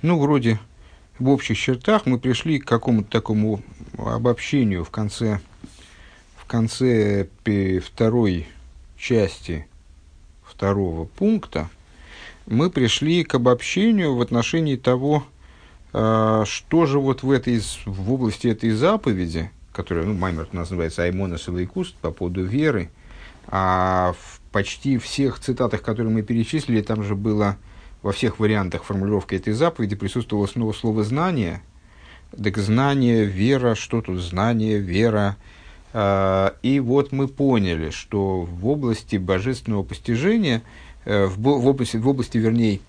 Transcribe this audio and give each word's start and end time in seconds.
Ну, 0.00 0.18
вроде 0.20 0.60
в 1.18 1.28
общих 1.28 1.58
чертах 1.58 2.06
мы 2.06 2.20
пришли 2.20 2.60
к 2.60 2.66
какому-то 2.66 3.10
такому 3.10 3.62
обобщению 3.96 4.84
в 4.84 4.90
конце, 4.90 5.40
в 6.36 6.44
конце 6.44 7.26
второй 7.84 8.46
части 8.96 9.66
второго 10.44 11.04
пункта. 11.04 11.68
Мы 12.46 12.70
пришли 12.70 13.24
к 13.24 13.34
обобщению 13.34 14.14
в 14.14 14.20
отношении 14.20 14.76
того, 14.76 15.24
а, 15.92 16.44
что 16.46 16.86
же 16.86 17.00
вот 17.00 17.24
в, 17.24 17.30
этой, 17.32 17.60
в 17.84 18.12
области 18.12 18.46
этой 18.46 18.70
заповеди, 18.70 19.50
которая, 19.72 20.04
ну, 20.04 20.14
Маймер 20.14 20.48
называется 20.52 21.02
Аймонос 21.02 21.48
и 21.48 21.50
Лейкуст 21.50 21.96
по 21.96 22.12
поводу 22.12 22.44
веры, 22.44 22.90
а 23.48 24.14
в 24.16 24.40
почти 24.52 24.96
всех 24.98 25.40
цитатах, 25.40 25.82
которые 25.82 26.14
мы 26.14 26.22
перечислили, 26.22 26.82
там 26.82 27.02
же 27.02 27.16
было 27.16 27.56
во 28.02 28.12
всех 28.12 28.38
вариантах 28.38 28.84
формулировки 28.84 29.34
этой 29.34 29.52
заповеди 29.52 29.96
присутствовало 29.96 30.46
снова 30.46 30.72
слово 30.72 31.04
«знание». 31.04 31.62
Так 32.42 32.58
знание, 32.58 33.24
вера, 33.24 33.74
что 33.74 34.02
тут 34.02 34.20
знание, 34.20 34.78
вера. 34.78 35.36
А, 35.94 36.54
и 36.62 36.78
вот 36.78 37.10
мы 37.10 37.26
поняли, 37.26 37.88
что 37.88 38.42
в 38.42 38.68
области 38.68 39.16
божественного 39.16 39.82
постижения, 39.82 40.62
э, 41.06 41.24
в 41.24 41.48
области, 41.48 41.96
в 41.96 42.06
области 42.06 42.36
вернее, 42.36 42.80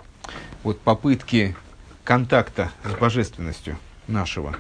вот 0.64 0.82
попытки 0.82 1.56
контакта 2.04 2.72
с 2.84 3.00
божественностью 3.00 3.78
нашего, 4.08 4.58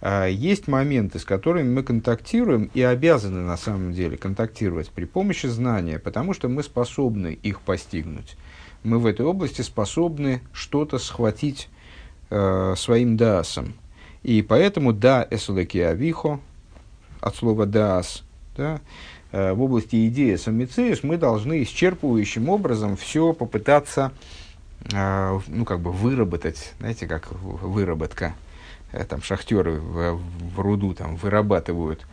а, 0.00 0.26
есть 0.26 0.68
моменты, 0.68 1.18
с 1.18 1.24
которыми 1.24 1.68
мы 1.68 1.82
контактируем 1.82 2.70
и 2.72 2.82
обязаны 2.82 3.40
на 3.40 3.56
самом 3.56 3.92
деле 3.92 4.16
контактировать 4.16 4.90
при 4.90 5.04
помощи 5.04 5.46
знания, 5.46 5.98
потому 5.98 6.34
что 6.34 6.48
мы 6.48 6.62
способны 6.62 7.38
их 7.42 7.60
постигнуть. 7.60 8.36
Мы 8.82 8.98
в 8.98 9.06
этой 9.06 9.26
области 9.26 9.62
способны 9.62 10.40
что-то 10.52 10.98
схватить 10.98 11.68
э, 12.30 12.74
своим 12.76 13.16
даасом. 13.16 13.74
И 14.22 14.42
поэтому 14.42 14.92
да 14.92 15.26
эсулеки 15.30 15.78
авихо, 15.78 16.40
от 17.20 17.36
слова 17.36 17.66
даас, 17.66 18.22
да, 18.56 18.80
э, 19.32 19.52
в 19.52 19.62
области 19.62 20.08
идеи 20.08 20.36
самицеис 20.36 21.02
мы 21.02 21.18
должны 21.18 21.62
исчерпывающим 21.62 22.48
образом 22.48 22.96
все 22.96 23.32
попытаться 23.32 24.12
а, 24.94 25.40
ну, 25.46 25.64
как 25.64 25.80
бы 25.80 25.92
выработать, 25.92 26.72
знаете, 26.78 27.06
как 27.06 27.30
выработка, 27.32 28.34
э, 28.92 29.04
там 29.04 29.22
шахтеры 29.22 29.72
в, 29.72 30.18
в 30.54 30.60
руду 30.60 30.94
там 30.94 31.16
вырабатывают. 31.16 32.00
А, 32.02 32.06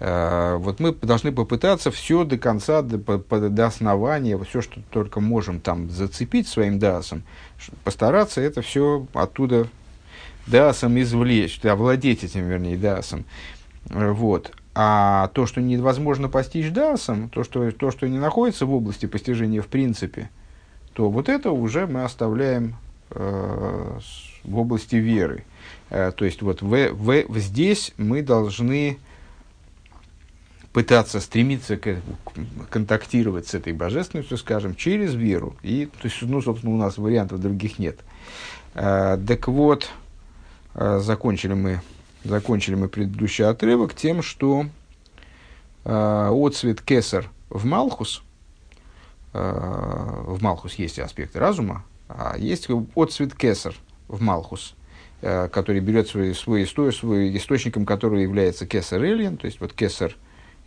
вот 0.00 0.78
мы 0.78 0.92
должны 0.92 1.32
попытаться 1.32 1.90
все 1.90 2.24
до 2.24 2.38
конца, 2.38 2.82
до, 2.82 2.98
до 2.98 3.66
основания, 3.66 4.38
все, 4.44 4.60
что 4.62 4.80
только 4.90 5.18
можем 5.18 5.58
там 5.58 5.90
зацепить 5.90 6.46
своим 6.46 6.78
дасом, 6.78 7.24
постараться 7.82 8.40
это 8.40 8.62
все 8.62 9.06
оттуда 9.12 9.66
дасом 10.46 11.00
извлечь, 11.00 11.64
овладеть 11.64 12.24
этим, 12.24 12.48
вернее, 12.48 12.76
дасом. 12.76 13.24
Вот. 13.86 14.52
А 14.74 15.28
то, 15.34 15.46
что 15.46 15.60
невозможно 15.60 16.28
постичь 16.28 16.70
дасом, 16.70 17.28
то 17.30 17.42
что, 17.42 17.70
то, 17.72 17.90
что 17.90 18.08
не 18.08 18.18
находится 18.18 18.66
в 18.66 18.72
области 18.72 19.06
постижения 19.06 19.60
в 19.60 19.66
принципе, 19.66 20.30
то 20.92 21.10
вот 21.10 21.28
это 21.28 21.50
уже 21.50 21.86
мы 21.86 22.04
оставляем 22.04 22.76
э, 23.10 23.98
в 24.44 24.58
области 24.58 24.96
веры. 24.96 25.44
Э, 25.90 26.12
то 26.14 26.24
есть 26.24 26.42
вот 26.42 26.62
в, 26.62 26.92
в, 26.92 27.38
здесь 27.38 27.92
мы 27.96 28.22
должны 28.22 28.98
пытаться 30.78 31.20
стремиться 31.20 31.76
к, 31.76 31.96
контактировать 32.70 33.48
с 33.48 33.54
этой 33.54 33.72
божественностью, 33.72 34.36
скажем, 34.38 34.74
через 34.74 35.14
веру. 35.14 35.56
И, 35.62 35.86
то 35.86 36.08
есть, 36.08 36.22
ну, 36.22 36.40
собственно, 36.40 36.74
у 36.74 36.78
нас 36.78 36.98
вариантов 36.98 37.40
других 37.40 37.78
нет. 37.78 37.98
Э, 38.74 39.18
так 39.26 39.48
вот, 39.48 39.88
э, 40.74 41.00
закончили, 41.00 41.54
мы, 41.54 41.80
закончили 42.24 42.74
мы 42.74 42.88
предыдущий 42.88 43.44
отрывок 43.44 43.94
тем, 43.94 44.22
что 44.22 44.66
э, 45.84 46.30
отцвет 46.32 46.82
кесар 46.82 47.28
в 47.50 47.64
Малхус– 47.64 48.22
Э, 49.32 50.22
в 50.24 50.42
Малхус 50.42 50.74
есть 50.74 50.98
аспекты 50.98 51.38
разума, 51.38 51.84
а 52.08 52.36
есть 52.38 52.68
отцвет 52.96 53.34
Кесар 53.34 53.74
в 54.08 54.22
Малхус, 54.22 54.74
э, 55.20 55.48
который 55.48 55.80
берет 55.80 56.08
свой, 56.08 56.34
свой, 56.34 56.66
свой 56.66 57.36
источником, 57.36 57.84
который 57.84 58.22
является 58.22 58.66
Кесар 58.66 59.02
Эльен, 59.02 59.36
то 59.36 59.46
есть 59.46 59.60
вот 59.60 59.72
Кесар, 59.74 60.16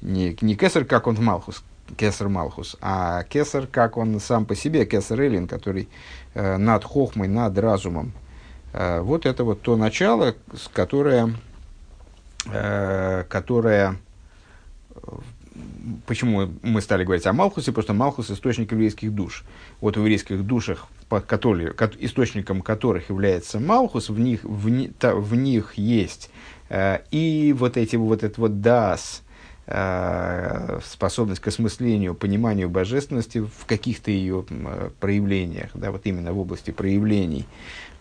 не, 0.01 0.37
не 0.41 0.55
Кесар, 0.55 0.85
как 0.85 1.07
он 1.07 1.15
в 1.15 1.21
Малхус, 1.21 1.63
Кесар 1.97 2.29
Малхус, 2.29 2.77
а 2.81 3.23
Кесар, 3.23 3.67
как 3.67 3.97
он 3.97 4.19
сам 4.19 4.45
по 4.45 4.55
себе, 4.55 4.85
Кесар 4.85 5.19
Эльен, 5.19 5.47
который 5.47 5.89
э, 6.33 6.57
над 6.57 6.83
Хохмой, 6.83 7.27
над 7.27 7.57
разумом. 7.57 8.13
Э, 8.73 9.01
вот 9.01 9.25
это 9.25 9.43
вот 9.43 9.61
то 9.61 9.75
начало, 9.75 10.35
которое, 10.73 11.35
э, 12.45 13.23
которое 13.29 13.97
почему 16.05 16.49
мы 16.61 16.81
стали 16.81 17.03
говорить 17.03 17.25
о 17.25 17.33
Малхусе? 17.33 17.71
Потому 17.71 17.83
что 17.83 17.93
Малхус– 17.93 18.31
источник 18.31 18.71
еврейских 18.71 19.13
душ. 19.13 19.43
Вот 19.79 19.97
в 19.97 19.99
еврейских 19.99 20.45
душах, 20.45 20.87
которые, 21.27 21.73
источником 21.99 22.61
которых 22.61 23.09
является 23.09 23.59
Малхус, 23.59 24.09
в 24.09 24.19
них, 24.19 24.43
в, 24.43 24.69
в 24.69 25.35
них 25.35 25.73
есть 25.75 26.29
э, 26.69 26.99
и 27.11 27.53
вот 27.57 27.77
эти 27.77 27.95
вот 27.95 28.23
этот 28.23 28.37
вот 28.37 28.61
дас, 28.61 29.23
э, 29.27 29.30
способность 30.83 31.39
к 31.39 31.47
осмыслению, 31.47 32.15
пониманию 32.15 32.69
божественности 32.69 33.39
в 33.39 33.65
каких-то 33.65 34.11
ее 34.11 34.43
проявлениях, 34.99 35.69
да, 35.75 35.91
вот 35.91 36.01
именно 36.05 36.33
в 36.33 36.39
области 36.39 36.71
проявлений. 36.71 37.45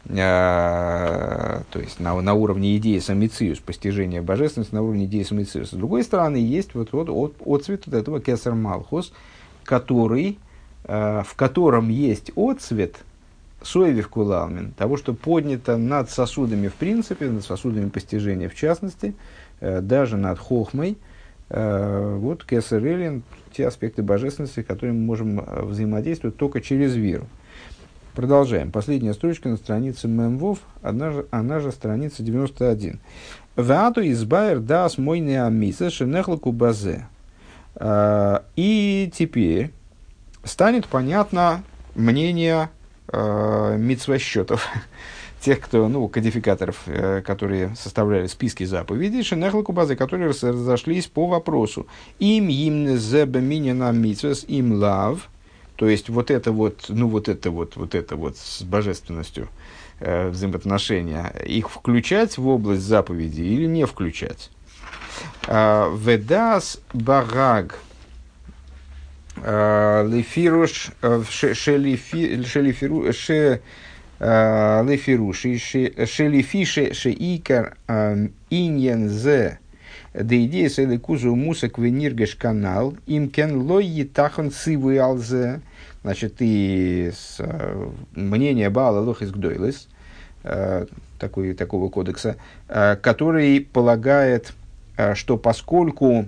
А, 0.09 1.63
то 1.71 1.79
есть 1.79 2.01
на, 2.01 2.19
на 2.21 2.35
уровне 2.35 2.77
идеи 2.79 2.99
самициус, 2.99 3.59
постижения 3.59 4.23
божественности 4.23 4.75
на 4.75 4.83
уровне 4.83 5.05
идеи 5.05 5.23
самициус. 5.23 5.71
С 5.71 5.75
другой 5.75 6.03
стороны, 6.05 6.37
есть 6.37 6.75
вот, 6.75 6.93
вот 6.93 7.11
от, 7.11 7.35
отцвет 7.47 7.87
вот 7.87 7.95
этого 7.95 8.21
кесар 8.21 8.55
малхус, 8.55 9.13
который, 9.65 10.39
э, 10.85 11.23
в 11.27 11.35
котором 11.35 11.91
есть 11.91 12.33
отцвет 12.35 12.97
соевив 13.63 14.09
кулалмин, 14.09 14.73
того, 14.73 14.97
что 14.97 15.13
поднято 15.13 15.77
над 15.77 16.09
сосудами 16.09 16.69
в 16.69 16.75
принципе, 16.75 17.29
над 17.29 17.45
сосудами 17.45 17.91
постижения 17.91 18.49
в 18.49 18.55
частности, 18.55 19.15
э, 19.61 19.83
даже 19.83 20.17
над 20.17 20.39
хохмой, 20.39 20.93
э, 20.93 21.10
вот 21.51 22.45
кесар 22.45 22.85
эллин, 22.85 23.23
те 23.53 23.67
аспекты 23.67 24.03
божественности, 24.03 24.63
которыми 24.63 24.97
мы 24.97 25.05
можем 25.05 25.45
взаимодействовать 25.67 26.37
только 26.37 26.61
через 26.61 26.95
веру. 26.95 27.27
Продолжаем. 28.15 28.73
Последняя 28.73 29.15
строчка 29.15 29.49
на 29.49 29.57
странице 29.57 30.09
Мемвов, 30.09 30.59
она 30.83 31.13
же, 31.13 31.27
она 31.31 31.61
же 31.61 31.71
страница 31.71 32.23
91. 32.23 33.01
Ваату 33.57 34.01
избайр 34.11 34.59
дас 34.59 34.99
мой 34.99 35.21
неамиса 35.21 35.91
шенехлаку 35.91 36.53
базе. 36.53 37.07
А, 37.77 38.45
и 38.57 39.11
теперь 39.15 39.71
станет 40.45 40.87
понятно 40.87 41.63
мнение 41.95 42.71
э, 43.13 43.77
митсвосчетов, 43.79 44.67
тех, 45.41 45.61
кто, 45.61 45.89
ну, 45.89 46.09
кодификаторов, 46.09 46.83
э, 46.87 47.23
которые 47.23 47.75
составляли 47.77 48.27
списки 48.27 48.65
заповедей, 48.65 49.23
шенехлаку 49.23 49.73
базы, 49.73 49.97
которые 49.97 50.29
разошлись 50.29 51.07
по 51.07 51.27
вопросу. 51.27 51.87
Им 52.19 52.49
им 52.49 52.97
зебе 52.97 53.41
минина 53.41 53.93
митсвес 53.93 54.45
им 54.49 54.73
лав– 54.75 55.29
то 55.81 55.89
есть 55.89 56.11
вот 56.11 56.31
это 56.31 56.53
вот, 56.53 56.85
ну 56.91 57.09
вот 57.09 57.31
это 57.31 57.51
вот, 57.51 57.77
вот 57.77 57.95
это 57.95 58.15
вот 58.15 58.37
с 58.37 58.61
божественностью 58.61 59.49
э, 59.99 60.29
взаимоотношения, 60.29 61.33
их 61.47 61.71
включать 61.71 62.37
в 62.37 62.47
область 62.49 62.83
заповеди 62.83 63.41
или 63.41 63.65
не 63.65 63.87
включать? 63.87 64.51
А, 65.47 65.91
Ведас 65.97 66.83
бараг 66.93 67.79
а, 69.39 70.07
лефируш 70.07 70.91
э, 71.01 71.23
шелифиру 71.31 73.11
лефируши 74.21 75.59
шелифише 75.59 76.93
шеикар 76.93 77.77
иньен 78.51 79.09
зе 79.09 79.59
да 80.15 80.37
идея 80.45 80.69
с 80.69 80.99
кузу 80.99 81.35
мусак 81.35 81.79
вениргеш 81.79 82.35
канал 82.35 82.95
им 83.07 83.31
кен 83.31 83.63
лой 83.63 83.87
етахан 83.87 84.51
сивы 84.51 84.99
алзе. 84.99 85.61
Значит, 86.03 86.37
и 86.39 87.13
с, 87.15 87.37
э, 87.39 87.91
мнение 88.15 88.71
Баала 88.71 89.01
Лохис 89.01 89.31
Гдойлес, 89.31 89.87
э, 90.45 90.87
такой, 91.19 91.53
такого 91.53 91.91
кодекса, 91.91 92.37
э, 92.69 92.97
который 92.97 93.61
полагает, 93.61 94.55
э, 94.97 95.15
что 95.15 95.37
поскольку 95.37 96.27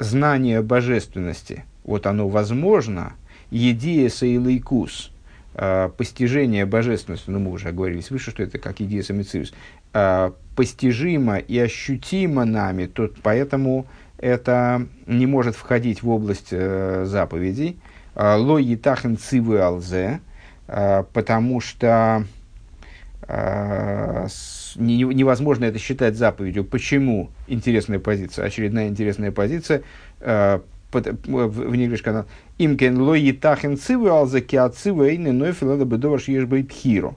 знание 0.00 0.62
божественности, 0.62 1.64
вот 1.84 2.06
оно 2.06 2.28
возможно, 2.28 3.12
идея 3.52 4.08
Сейлайкус, 4.08 5.10
э, 5.10 5.11
постижение 5.54 6.64
божественности, 6.64 7.30
ну 7.30 7.38
мы 7.38 7.50
уже 7.50 7.72
говорили 7.72 8.02
выше, 8.08 8.30
что 8.30 8.42
это 8.42 8.58
как 8.58 8.80
идея 8.80 9.02
Самициус, 9.02 9.52
э, 9.92 10.32
постижимо 10.56 11.36
и 11.36 11.58
ощутимо 11.58 12.44
нами, 12.44 12.86
то 12.86 13.10
поэтому 13.22 13.86
это 14.18 14.86
не 15.06 15.26
может 15.26 15.56
входить 15.56 16.02
в 16.02 16.08
область 16.08 16.48
э, 16.52 17.04
заповедей, 17.06 17.78
Ло 18.14 18.58
етахен 18.58 19.16
цивы 19.16 19.60
алзе, 19.60 20.20
потому 20.66 21.60
что 21.60 22.26
а, 23.34 24.26
невозможно 24.76 25.64
это 25.64 25.78
считать 25.78 26.16
заповедью. 26.16 26.64
Почему? 26.64 27.30
Интересная 27.46 27.98
позиция, 27.98 28.44
очередная 28.44 28.88
интересная 28.88 29.32
позиция. 29.32 29.82
А, 30.20 30.62
в 30.92 31.72
English 31.72 32.02
канал. 32.02 32.26
Имкен 32.58 33.00
ло 33.00 33.14
етахен 33.14 33.76
цивы 33.76 34.10
алзаки 34.10 34.56
ацивы 34.56 35.10
эйны 35.10 35.32
нойфил 35.32 35.70
это 35.70 35.84
бедоваш 35.84 36.28
ешбай 36.28 36.64
пхиро. 36.64 37.14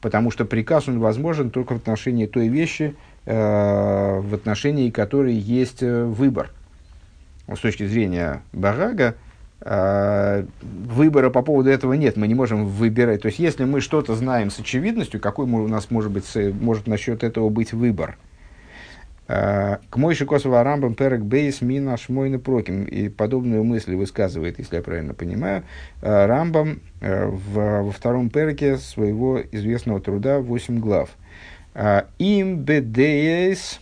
Потому 0.00 0.30
что 0.30 0.44
приказ 0.44 0.88
он 0.88 0.98
возможен 0.98 1.50
только 1.50 1.74
в 1.74 1.76
отношении 1.76 2.26
той 2.26 2.48
вещи, 2.48 2.94
э, 3.24 4.20
в 4.20 4.34
отношении 4.34 4.90
которой 4.90 5.34
есть 5.34 5.82
э, 5.82 6.04
выбор. 6.04 6.50
С 7.46 7.58
точки 7.58 7.86
зрения 7.86 8.42
Барага, 8.52 9.14
э, 9.60 10.44
выбора 10.62 11.30
по 11.30 11.42
поводу 11.42 11.70
этого 11.70 11.94
нет, 11.94 12.16
мы 12.16 12.28
не 12.28 12.34
можем 12.34 12.66
выбирать. 12.66 13.22
То 13.22 13.28
есть, 13.28 13.38
если 13.38 13.64
мы 13.64 13.80
что-то 13.80 14.14
знаем 14.14 14.50
с 14.50 14.58
очевидностью, 14.58 15.20
какой 15.20 15.46
у 15.46 15.68
нас 15.68 15.90
может 15.90 16.10
быть, 16.10 16.26
может 16.60 16.86
насчет 16.86 17.24
этого 17.24 17.48
быть 17.48 17.72
выбор– 17.72 18.18
Э, 18.23 18.23
к 19.26 19.96
Мойши 19.96 20.26
Косова 20.26 20.62
Рамбам 20.62 20.94
Перек 20.94 21.20
Бейс 21.20 21.62
Мина 21.62 21.96
Шмойна 21.96 22.38
Проким. 22.38 22.84
И 22.84 23.08
подобную 23.08 23.64
мысль 23.64 23.94
высказывает, 23.94 24.58
если 24.58 24.76
я 24.76 24.82
правильно 24.82 25.14
понимаю, 25.14 25.64
э, 26.02 26.26
Рамбам 26.26 26.80
э, 27.00 27.26
в, 27.26 27.82
во 27.82 27.90
втором 27.90 28.28
переке 28.28 28.76
своего 28.76 29.40
известного 29.40 30.00
труда 30.00 30.40
«Восемь 30.40 30.78
глав». 30.78 31.10
Им 32.18 32.58
бедеес 32.58 33.80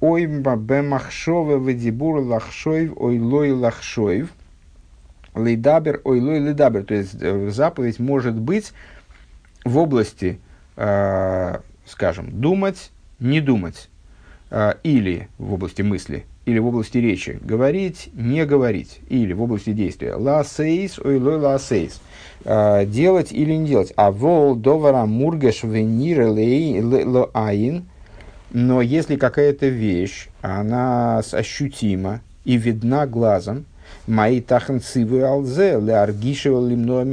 ойм 0.00 0.42
бемахшове 0.42 1.58
ведибур 1.58 2.18
лахшоев 2.18 2.92
ойлой 2.96 3.52
лахшоев 3.52 4.28
лейдабер 5.34 6.02
ойлой 6.04 6.40
лейдабер. 6.40 6.84
То 6.84 6.94
есть 6.94 7.18
заповедь 7.50 7.98
может 7.98 8.38
быть 8.38 8.74
в 9.64 9.78
области, 9.78 10.38
скажем, 10.74 12.42
думать, 12.42 12.90
не 13.20 13.40
думать 13.40 13.88
а, 13.88 13.99
или 14.82 15.28
в 15.38 15.54
области 15.54 15.82
мысли, 15.82 16.24
или 16.44 16.58
в 16.58 16.66
области 16.66 16.98
речи, 16.98 17.38
говорить, 17.40 18.10
не 18.14 18.44
говорить, 18.44 19.00
или 19.08 19.32
в 19.32 19.42
области 19.42 19.72
действия. 19.72 20.14
Ла 20.14 20.42
сейс, 20.44 20.98
ой 20.98 21.18
лой 21.18 21.36
ла 21.36 21.58
сейс. 21.58 22.00
А, 22.44 22.84
делать 22.84 23.32
или 23.32 23.52
не 23.52 23.68
делать. 23.68 23.92
А 23.96 24.10
вол 24.10 24.56
довара 24.56 25.06
мургаш 25.06 25.62
венир 25.62 26.26
ло 26.28 27.30
айн. 27.32 27.84
Но 28.52 28.82
если 28.82 29.14
какая-то 29.14 29.68
вещь, 29.68 30.28
она 30.42 31.18
ощутима 31.18 32.20
и 32.44 32.56
видна 32.56 33.06
глазом, 33.06 33.64
мои 34.08 34.40
тахан 34.40 34.80
цивы 34.80 35.22
алзе, 35.22 35.78
ле 35.78 35.94
аргишева 35.96 36.60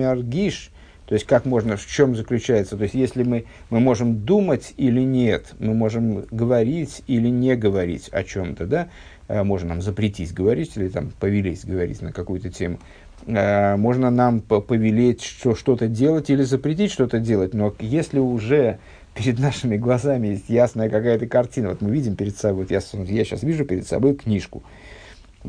аргиш– 0.10 0.72
то 1.08 1.14
есть, 1.14 1.26
как 1.26 1.46
можно, 1.46 1.78
в 1.78 1.86
чем 1.88 2.16
заключается? 2.16 2.76
То 2.76 2.84
есть, 2.84 2.94
если 2.94 3.24
мы, 3.24 3.46
мы 3.70 3.80
можем 3.80 4.26
думать 4.26 4.74
или 4.76 5.00
нет, 5.00 5.54
мы 5.58 5.74
можем 5.74 6.26
говорить 6.30 7.02
или 7.08 7.30
не 7.30 7.56
говорить 7.56 8.10
о 8.10 8.24
чем-то, 8.24 8.66
да, 8.66 8.90
э, 9.30 9.42
можно 9.44 9.70
нам 9.70 9.82
запретить 9.82 10.34
говорить 10.34 10.76
или 10.76 10.90
там 10.90 11.12
повелеть 11.18 11.66
говорить 11.66 12.02
на 12.02 12.12
какую-то 12.12 12.50
тему. 12.50 12.80
Э, 13.26 13.78
можно 13.78 14.10
нам 14.10 14.42
повелеть 14.42 15.24
что, 15.24 15.56
что-то 15.56 15.88
делать 15.88 16.30
или 16.30 16.44
запретить 16.44 16.92
что-то 16.92 17.20
делать, 17.20 17.54
но 17.54 17.74
если 17.80 18.20
уже 18.20 18.80
перед 19.16 19.40
нашими 19.40 19.78
глазами 19.78 20.28
есть 20.28 20.50
ясная 20.50 20.90
какая-то 20.90 21.26
картина, 21.26 21.70
вот 21.70 21.82
мы 21.82 21.90
видим 21.90 22.18
перед 22.18 22.36
собой, 22.36 22.66
вот 22.66 22.72
я, 22.72 22.82
я 23.06 23.24
сейчас 23.24 23.44
вижу 23.44 23.64
перед 23.64 23.88
собой 23.88 24.14
книжку, 24.14 24.62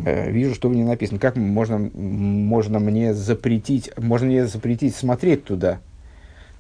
вижу, 0.05 0.55
что 0.55 0.69
в 0.69 0.75
ней 0.75 0.85
написано. 0.85 1.19
Как 1.19 1.37
можно, 1.37 1.79
можно 1.79 2.79
мне 2.79 3.15
запретить, 3.15 3.91
можно 3.97 4.27
мне 4.27 4.47
запретить 4.47 4.95
смотреть 4.95 5.45
туда, 5.45 5.81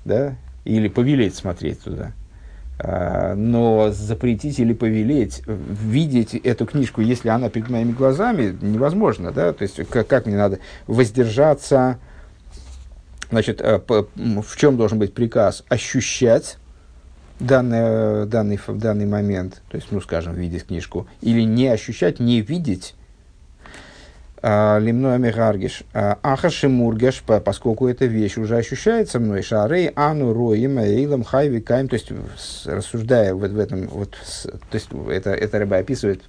да, 0.04 0.34
или 0.64 0.88
повелеть 0.88 1.34
смотреть 1.34 1.80
туда. 1.80 2.12
А, 2.80 3.34
но 3.34 3.90
запретить 3.90 4.60
или 4.60 4.72
повелеть, 4.72 5.42
видеть 5.46 6.34
эту 6.34 6.64
книжку, 6.64 7.00
если 7.00 7.28
она 7.28 7.48
перед 7.48 7.68
моими 7.68 7.90
глазами, 7.90 8.56
невозможно, 8.60 9.32
да, 9.32 9.52
то 9.52 9.62
есть 9.62 9.84
как, 9.88 10.06
как 10.06 10.26
мне 10.26 10.36
надо 10.36 10.60
воздержаться, 10.86 11.98
значит, 13.30 13.60
э, 13.60 13.80
в 13.88 14.56
чем 14.56 14.76
должен 14.76 15.00
быть 15.00 15.12
приказ? 15.12 15.64
Ощущать 15.68 16.56
данный, 17.40 18.26
данный, 18.26 18.60
данный 18.68 19.06
момент, 19.06 19.60
то 19.70 19.76
есть, 19.76 19.88
ну, 19.90 20.00
скажем, 20.00 20.34
видеть 20.34 20.66
книжку, 20.66 21.08
или 21.20 21.42
не 21.42 21.66
ощущать, 21.66 22.20
не 22.20 22.40
видеть, 22.40 22.94
Лимной 24.42 25.18
Мегаргиш. 25.18 25.82
А, 25.92 26.18
Ахаши 26.22 26.68
Мургеш, 26.68 27.22
поскольку 27.22 27.88
эта 27.88 28.06
вещь 28.06 28.36
уже 28.36 28.56
ощущается 28.56 29.18
мной, 29.18 29.42
Шарей, 29.42 29.90
Ану, 29.96 30.32
Роим, 30.32 30.78
Эйлам, 30.78 31.24
Хайви, 31.24 31.60
Кайм, 31.60 31.88
то 31.88 31.94
есть 31.94 32.12
рассуждая 32.64 33.34
вот 33.34 33.50
в 33.50 33.58
этом, 33.58 33.88
вот, 33.88 34.10
то 34.10 34.74
есть 34.74 34.88
это, 35.10 35.30
это 35.30 35.58
рыба 35.58 35.78
описывает 35.78 36.22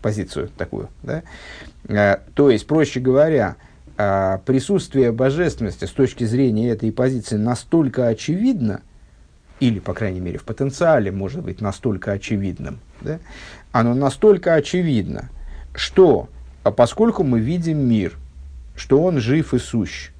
позицию 0.00 0.48
такую, 0.56 0.88
да? 1.02 1.22
А, 1.88 2.20
то 2.34 2.50
есть, 2.50 2.66
проще 2.66 3.00
говоря, 3.00 3.56
присутствие 4.46 5.12
божественности 5.12 5.84
с 5.84 5.90
точки 5.90 6.24
зрения 6.24 6.70
этой 6.70 6.90
позиции 6.90 7.36
настолько 7.36 8.06
очевидно, 8.06 8.80
или, 9.58 9.78
по 9.78 9.92
крайней 9.92 10.20
мере, 10.20 10.38
в 10.38 10.44
потенциале 10.44 11.12
может 11.12 11.42
быть 11.42 11.60
настолько 11.60 12.12
очевидным, 12.12 12.80
да? 13.02 13.18
оно 13.72 13.92
настолько 13.92 14.54
очевидно, 14.54 15.28
что 15.74 16.30
а 16.62 16.70
поскольку 16.70 17.24
мы 17.24 17.40
видим 17.40 17.78
мир, 17.78 18.16
что 18.76 19.02
он 19.02 19.20
жив 19.20 19.54
и 19.54 19.58
сущ, 19.58 20.10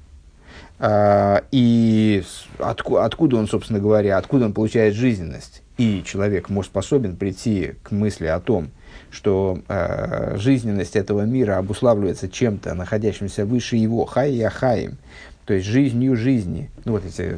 а, 0.79 1.43
и 1.51 2.23
отку, 2.59 2.97
откуда 2.97 3.37
он, 3.37 3.47
собственно 3.47 3.79
говоря, 3.79 4.17
откуда 4.17 4.45
он 4.45 4.53
получает 4.53 4.95
жизненность, 4.95 5.61
и 5.77 6.03
человек 6.05 6.49
может 6.49 6.71
способен 6.71 7.15
прийти 7.15 7.73
к 7.83 7.91
мысли 7.91 8.25
о 8.25 8.39
том, 8.39 8.69
что 9.09 9.59
э, 9.67 10.37
жизненность 10.37 10.95
этого 10.95 11.21
мира 11.23 11.57
обуславливается 11.57 12.29
чем-то, 12.29 12.73
находящимся 12.73 13.45
выше 13.45 13.75
его, 13.75 14.05
хай 14.05 14.33
и 14.33 14.41
ахаим, 14.41 14.97
то 15.45 15.53
есть 15.53 15.65
жизнью 15.65 16.15
жизни. 16.15 16.69
Ну 16.85 16.93
вот 16.93 17.05
эти 17.05 17.37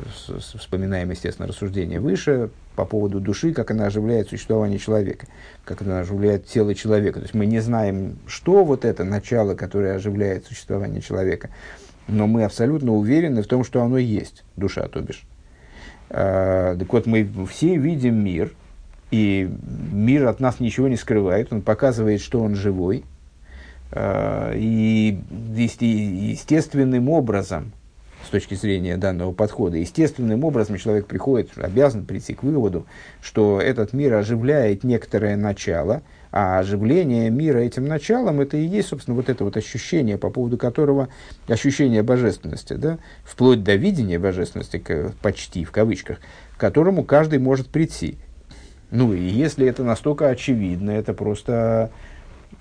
вспоминаем, 0.57 1.09
естественно, 1.11 1.47
рассуждения 1.47 1.99
выше 1.99 2.49
по 2.75 2.85
поводу 2.85 3.19
души, 3.19 3.53
как 3.53 3.71
она 3.71 3.85
оживляет 3.85 4.29
существование 4.29 4.79
человека, 4.79 5.27
как 5.63 5.81
она 5.81 5.99
оживляет 5.99 6.45
тело 6.45 6.75
человека. 6.75 7.19
То 7.19 7.23
есть 7.23 7.33
мы 7.33 7.45
не 7.45 7.59
знаем, 7.59 8.17
что 8.27 8.63
вот 8.65 8.83
это 8.83 9.03
начало, 9.03 9.55
которое 9.55 9.95
оживляет 9.95 10.45
существование 10.45 11.01
человека, 11.01 11.49
но 12.07 12.27
мы 12.27 12.43
абсолютно 12.43 12.93
уверены 12.93 13.41
в 13.41 13.47
том, 13.47 13.63
что 13.63 13.81
оно 13.81 13.97
есть, 13.97 14.43
душа, 14.57 14.87
то 14.89 14.99
бишь. 14.99 15.23
А, 16.09 16.75
так 16.77 16.91
вот, 16.91 17.05
мы 17.05 17.29
все 17.49 17.77
видим 17.77 18.15
мир, 18.23 18.53
и 19.11 19.49
мир 19.91 20.27
от 20.27 20.41
нас 20.41 20.59
ничего 20.59 20.89
не 20.89 20.97
скрывает, 20.97 21.53
он 21.53 21.61
показывает, 21.61 22.19
что 22.19 22.41
он 22.41 22.55
живой, 22.55 23.05
а, 23.91 24.51
и 24.53 25.17
естественным 25.31 27.07
образом– 27.07 27.71
с 28.25 28.29
точки 28.29 28.55
зрения 28.55 28.97
данного 28.97 29.31
подхода. 29.31 29.77
Естественным 29.77 30.43
образом 30.43 30.77
человек 30.77 31.07
приходит, 31.07 31.51
обязан 31.57 32.05
прийти 32.05 32.33
к 32.33 32.43
выводу, 32.43 32.85
что 33.21 33.59
этот 33.61 33.93
мир 33.93 34.13
оживляет 34.13 34.83
некоторое 34.83 35.35
начало, 35.35 36.01
а 36.31 36.57
оживление 36.59 37.29
мира 37.29 37.59
этим 37.59 37.85
началом, 37.85 38.41
это 38.41 38.57
и 38.57 38.65
есть, 38.65 38.89
собственно, 38.89 39.15
вот 39.15 39.29
это 39.29 39.43
вот 39.43 39.55
ощущение, 39.55 40.17
по 40.17 40.31
поводу 40.31 40.57
которого, 40.57 41.09
ощущение 41.47 42.01
божественности, 42.01 42.73
да, 42.73 42.97
вплоть 43.23 43.63
до 43.63 43.75
видения 43.75 44.17
божественности, 44.17 44.83
почти 45.21 45.63
в 45.63 45.71
кавычках, 45.71 46.17
к 46.55 46.59
которому 46.59 47.03
каждый 47.03 47.37
может 47.37 47.67
прийти. 47.67 48.17
Ну, 48.89 49.13
и 49.13 49.21
если 49.21 49.67
это 49.67 49.83
настолько 49.83 50.29
очевидно, 50.29 50.91
это 50.91 51.13
просто 51.13 51.91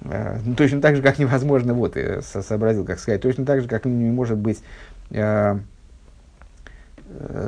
э, 0.02 0.38
ну, 0.45 0.54
точно 0.54 0.81
так 0.81 0.97
же, 0.97 1.02
как 1.02 1.19
невозможно, 1.19 1.73
вот, 1.73 1.97
я 1.97 2.21
сообразил, 2.23 2.85
как 2.85 2.99
сказать, 2.99 3.23
точно 3.23 3.47
так 3.47 3.62
же, 3.62 3.69
как 3.69 3.87
не 3.87 4.11
может 4.11 4.38
быть 4.38 4.59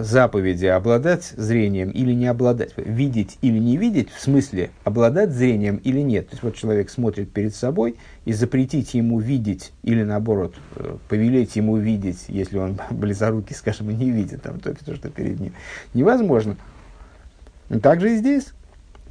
заповеди 0.01 0.67
обладать 0.67 1.33
зрением 1.37 1.91
или 1.91 2.13
не 2.13 2.27
обладать, 2.27 2.73
видеть 2.77 3.39
или 3.41 3.59
не 3.59 3.77
видеть, 3.77 4.11
в 4.11 4.21
смысле 4.21 4.71
обладать 4.85 5.31
зрением 5.31 5.77
или 5.77 6.01
нет. 6.01 6.29
То 6.29 6.35
есть 6.35 6.43
вот 6.43 6.57
человек 6.57 6.91
смотрит 6.91 7.33
перед 7.33 7.55
собой, 7.55 7.97
и 8.25 8.33
запретить 8.33 8.95
ему 8.95 9.21
видеть 9.21 9.73
или 9.83 10.03
наоборот 10.03 10.55
э, 10.77 10.97
повелеть 11.09 11.57
ему 11.57 11.77
видеть, 11.77 12.25
если 12.29 12.59
он 12.59 12.79
близорукий, 12.91 13.55
скажем, 13.55 13.91
и 13.91 13.95
не 13.95 14.11
видит 14.11 14.43
там 14.43 14.61
только 14.61 14.85
то, 14.85 14.95
что 14.95 15.09
перед 15.09 15.41
ним, 15.41 15.55
невозможно. 15.95 16.57
Так 17.83 18.01
же 18.01 18.15
и 18.15 18.17
здесь. 18.17 18.53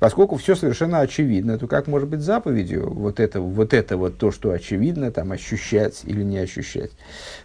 Поскольку 0.03 0.35
все 0.35 0.53
совершенно 0.55 0.99
очевидно, 0.99 1.57
то 1.57 1.65
как 1.65 1.87
может 1.87 2.09
быть 2.09 2.19
заповедью 2.19 2.89
вот 2.89 3.21
это 3.21 3.39
вот, 3.39 3.73
это 3.73 3.95
вот 3.95 4.17
то, 4.17 4.31
что 4.33 4.51
очевидно, 4.51 5.11
там, 5.11 5.31
ощущать 5.31 6.01
или 6.03 6.23
не 6.23 6.39
ощущать? 6.39 6.91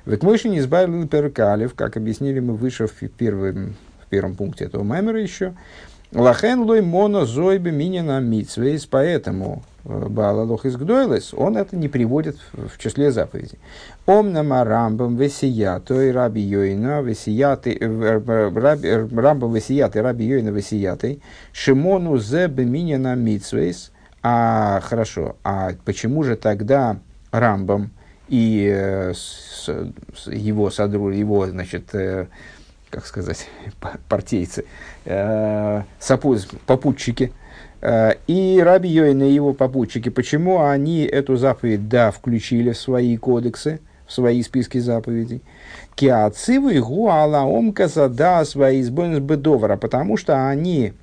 Ведь 0.07 0.25
Мойши 0.25 0.49
не 0.49 0.59
избавил 0.59 1.07
перкалев, 1.07 1.75
как 1.75 1.97
объяснили 1.97 2.41
мы 2.41 2.57
выше 2.57 2.89
в 2.89 2.95
первом, 3.11 3.77
в 4.05 4.09
первом 4.09 4.35
пункте 4.35 4.65
этого 4.65 4.83
маймера 4.83 5.23
еще, 5.23 5.55
Лахен 6.13 6.63
лой 6.63 6.81
моно 6.81 7.27
зойбе 7.27 7.71
минина 7.71 8.21
митсвейс, 8.21 8.87
поэтому 8.87 9.63
Баалалох 9.85 10.65
из 10.67 10.77
Гдойлес, 10.77 11.35
он 11.35 11.57
это 11.57 11.77
не 11.77 11.89
приводит 11.89 12.39
в 12.53 12.79
числе 12.79 13.11
заповедей. 13.11 13.59
Омнама 14.07 14.65
рамбам 14.65 15.17
весията 15.17 16.03
и 16.03 16.11
раби 16.11 16.41
йойна 16.41 17.03
весияты, 17.03 17.79
рамбам 17.81 19.55
весияты, 19.55 20.03
раби 20.03 20.25
йойна 20.27 20.49
весияты, 20.49 21.21
шимону 21.53 22.17
зе 22.19 22.49
беминина 22.49 23.15
митсвейс. 23.15 23.93
А 24.23 24.81
хорошо, 24.83 25.37
а 25.45 25.71
почему 25.85 26.25
же 26.25 26.37
тогда 26.37 26.99
рамбам 27.31 27.91
и 28.29 28.69
э, 28.71 29.13
его 30.27 30.71
содру, 30.71 31.11
его, 31.11 31.47
значит, 31.47 31.95
э, 31.95 32.27
как 32.91 33.07
сказать, 33.07 33.49
партийцы, 34.09 34.65
э, 35.05 35.83
сопуз, 35.99 36.49
попутчики, 36.67 37.33
э, 37.81 38.15
и 38.27 38.61
Раби 38.63 38.89
Йоин 38.89 39.23
и 39.23 39.31
его 39.31 39.53
попутчики, 39.53 40.09
почему 40.09 40.65
они 40.65 41.03
эту 41.03 41.37
заповедь, 41.37 41.89
да, 41.89 42.11
включили 42.11 42.73
в 42.73 42.79
свои 42.79 43.17
кодексы, 43.17 43.81
в 44.07 44.13
свои 44.13 44.43
списки 44.43 44.79
заповедей. 44.79 45.43
Киациву 45.95 46.71
и 46.71 46.79
гуала 46.79 47.43
омкаса 47.43 48.09
да 48.09 48.45
свои 48.45 48.83
бедовара, 48.89 49.77
потому 49.77 50.17
что 50.17 50.49
они 50.49 50.95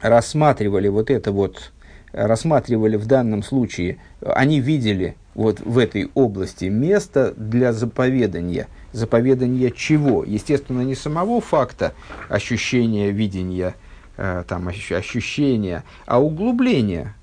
рассматривали 0.00 0.88
вот 0.88 1.10
это 1.10 1.32
вот, 1.32 1.72
рассматривали 2.12 2.96
в 2.96 3.06
данном 3.06 3.42
случае, 3.42 3.98
они 4.20 4.60
видели 4.60 5.16
вот 5.34 5.60
в 5.60 5.78
этой 5.78 6.10
области 6.14 6.66
место 6.66 7.34
для 7.36 7.72
заповедания. 7.72 8.68
Заповедания 8.94 9.72
чего? 9.72 10.22
Естественно, 10.22 10.82
не 10.82 10.94
самого 10.94 11.40
факта 11.40 11.94
ощущения, 12.28 13.10
видения, 13.10 13.74
э, 14.16 14.44
там, 14.46 14.68
ощущения, 14.68 15.82
а 16.06 16.22
углубления. 16.22 17.16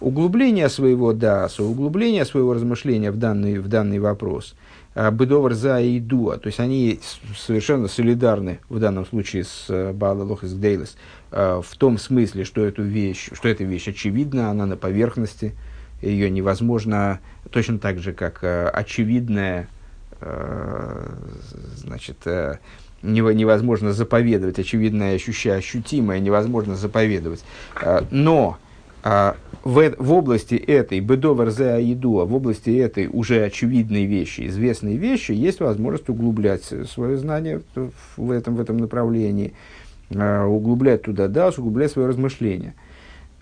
Углубление 0.00 0.68
своего 0.68 1.12
даса, 1.12 1.64
углубление 1.64 2.24
своего 2.24 2.54
размышления 2.54 3.10
в 3.10 3.16
данный, 3.16 3.58
в 3.58 3.66
данный 3.66 3.98
вопрос. 3.98 4.54
Э, 4.94 5.10
Бедовар 5.10 5.54
за 5.54 5.80
и 5.80 5.98
дуа. 5.98 6.38
То 6.38 6.46
есть 6.46 6.60
они 6.60 7.00
совершенно 7.36 7.88
солидарны 7.88 8.60
в 8.68 8.78
данном 8.78 9.04
случае 9.04 9.42
с 9.42 9.66
э, 9.68 9.92
Баалалох 9.92 10.44
из 10.44 10.54
Гдейлес 10.54 10.96
э, 11.32 11.60
в 11.64 11.76
том 11.78 11.98
смысле, 11.98 12.44
что 12.44 12.64
эту 12.64 12.84
вещь, 12.84 13.30
что 13.32 13.48
эта 13.48 13.64
вещь 13.64 13.88
очевидна, 13.88 14.52
она 14.52 14.66
на 14.66 14.76
поверхности, 14.76 15.56
ее 16.00 16.30
невозможно, 16.30 17.18
точно 17.50 17.80
так 17.80 17.98
же, 17.98 18.12
как 18.12 18.44
очевидное, 18.44 19.62
э, 19.62 19.77
значит, 21.76 22.16
э, 22.26 22.58
невозможно 23.02 23.92
заповедовать, 23.92 24.58
очевидное, 24.58 25.14
ощущая, 25.14 25.58
ощутимое, 25.58 26.18
невозможно 26.18 26.76
заповедовать. 26.76 27.44
Э, 27.80 28.02
но 28.10 28.58
э, 29.04 29.34
в, 29.64 29.94
в 29.98 30.12
области 30.12 30.54
этой, 30.54 31.00
бедовар 31.00 31.50
зе 31.50 31.72
аидуа, 31.72 32.24
в 32.24 32.34
области 32.34 32.70
этой 32.70 33.06
уже 33.06 33.44
очевидной 33.44 34.04
вещи, 34.04 34.46
известной 34.48 34.96
вещи, 34.96 35.32
есть 35.32 35.60
возможность 35.60 36.08
углублять 36.08 36.64
свое 36.64 37.16
знание 37.16 37.60
в 38.16 38.30
этом, 38.30 38.56
в 38.56 38.60
этом 38.60 38.78
направлении, 38.78 39.54
э, 40.10 40.44
углублять 40.44 41.02
туда 41.02 41.28
да, 41.28 41.48
углублять 41.48 41.92
свое 41.92 42.08
размышление– 42.08 42.74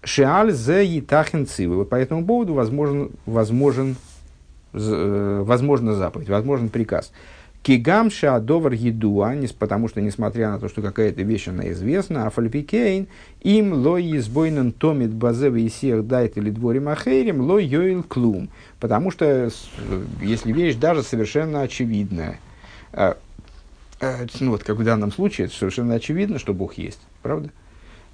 Шиаль 0.07 0.53
зе 0.53 0.87
етахен 0.87 1.47
цивы. 1.47 1.85
По 1.85 1.97
этому 1.97 2.25
поводу 2.25 2.55
возможен, 2.55 3.11
возможен, 3.27 3.91
э, 3.91 3.95
возможно 4.77 5.95
заповедь, 5.95 6.29
возможен 6.29 6.69
приказ. 6.69 7.13
Кигам 7.67 8.13
шаадовар 8.13 8.75
едуа, 8.75 9.35
потому 9.59 9.89
что, 9.89 10.01
несмотря 10.01 10.53
на 10.53 10.61
то, 10.61 10.69
что 10.69 10.83
какая-то 10.83 11.23
вещь, 11.23 11.49
она 11.49 11.69
известна, 11.73 12.29
а 12.29 12.31
фальпикейн, 12.31 13.09
им 13.41 13.73
ло 13.73 14.01
избойнен 14.01 14.71
томит 14.71 15.13
базева 15.13 15.57
и 15.57 15.69
сех 15.69 16.07
дайт 16.07 16.39
или 16.39 16.51
дворе 16.51 16.79
махейрим, 16.79 17.41
ло 17.41 17.59
йоил 17.59 18.05
клум. 18.05 18.51
Потому 18.79 19.11
что, 19.11 19.51
если 20.23 20.53
вещь 20.53 20.77
даже 20.77 21.03
совершенно 21.03 21.63
очевидная, 21.63 22.39
э, 22.93 23.15
э, 24.01 24.27
ну 24.39 24.53
вот 24.53 24.63
как 24.63 24.77
в 24.77 24.85
данном 24.85 25.11
случае, 25.11 25.49
совершенно 25.49 25.95
очевидно, 25.95 26.39
что 26.39 26.55
Бог 26.55 26.75
есть, 26.75 27.01
правда? 27.21 27.51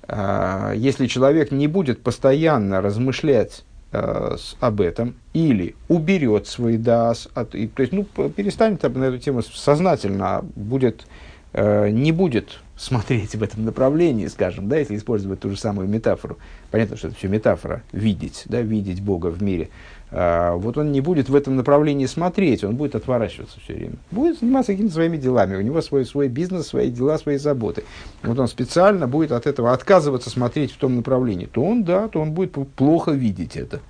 А, 0.09 0.73
если 0.73 1.07
человек 1.07 1.51
не 1.53 1.67
будет 1.67 2.03
постоянно 2.03 2.81
размышлять 2.81 3.65
э, 3.93 4.37
об 4.61 4.81
этом 4.81 5.15
или 5.33 5.75
уберет 5.89 6.47
свой 6.47 6.77
дас, 6.77 7.29
от, 7.35 7.55
и, 7.55 7.69
то 7.69 7.83
есть 7.83 7.93
ну, 7.93 8.05
перестанет 8.05 8.83
на 8.83 9.05
эту 9.05 9.19
тему 9.19 9.43
сознательно, 9.43 10.39
а 10.39 10.45
будет, 10.57 11.07
э, 11.53 11.91
не 11.91 12.13
будет 12.13 12.61
смотреть 12.83 13.35
в 13.35 13.43
этом 13.43 13.65
направлении, 13.65 14.27
скажем, 14.27 14.69
да, 14.69 14.79
если 14.79 14.97
использовать 14.97 15.41
ту 15.41 15.51
же 15.51 15.57
самую 15.57 15.89
метафору. 15.89 16.39
Понятно, 16.71 16.97
что 16.97 17.09
это 17.09 17.17
все 17.17 17.29
метафора, 17.29 17.83
видеть, 17.93 18.45
да, 18.47 18.61
видеть 18.61 19.01
Бога 19.01 19.29
в 19.29 19.43
мире– 19.43 19.69
а, 20.15 20.57
вот 20.57 20.77
он 20.77 20.93
не 20.93 21.01
будет 21.01 21.31
в 21.31 21.35
этом 21.35 21.57
направлении 21.57 22.05
смотреть, 22.05 22.65
он 22.65 22.77
будет 22.77 22.95
отворачиваться 22.95 23.59
все 23.61 23.73
время. 23.73 23.95
Будет 24.11 24.39
заниматься 24.39 24.73
какими-то 24.73 24.93
своими 24.93 25.17
делами, 25.17 25.57
у 25.57 25.63
него 25.63 25.81
свой, 25.81 26.05
свой 26.05 26.29
бизнес, 26.29 26.67
свои 26.67 26.91
дела, 26.91 27.17
свои 27.17 27.39
заботы. 27.39 27.85
Вот 28.23 28.39
он 28.39 28.47
специально 28.47 29.09
будет 29.09 29.33
от 29.33 29.47
этого 29.47 29.73
отказываться 29.73 30.29
смотреть 30.29 30.73
в 30.73 30.77
том 30.77 30.97
направлении. 30.97 31.47
То 31.47 31.65
он, 31.65 31.85
да, 31.85 32.09
то 32.09 32.21
он 32.21 32.33
будет 32.33 32.53
плохо 32.77 33.13
видеть 33.13 33.57
это. 33.57 33.81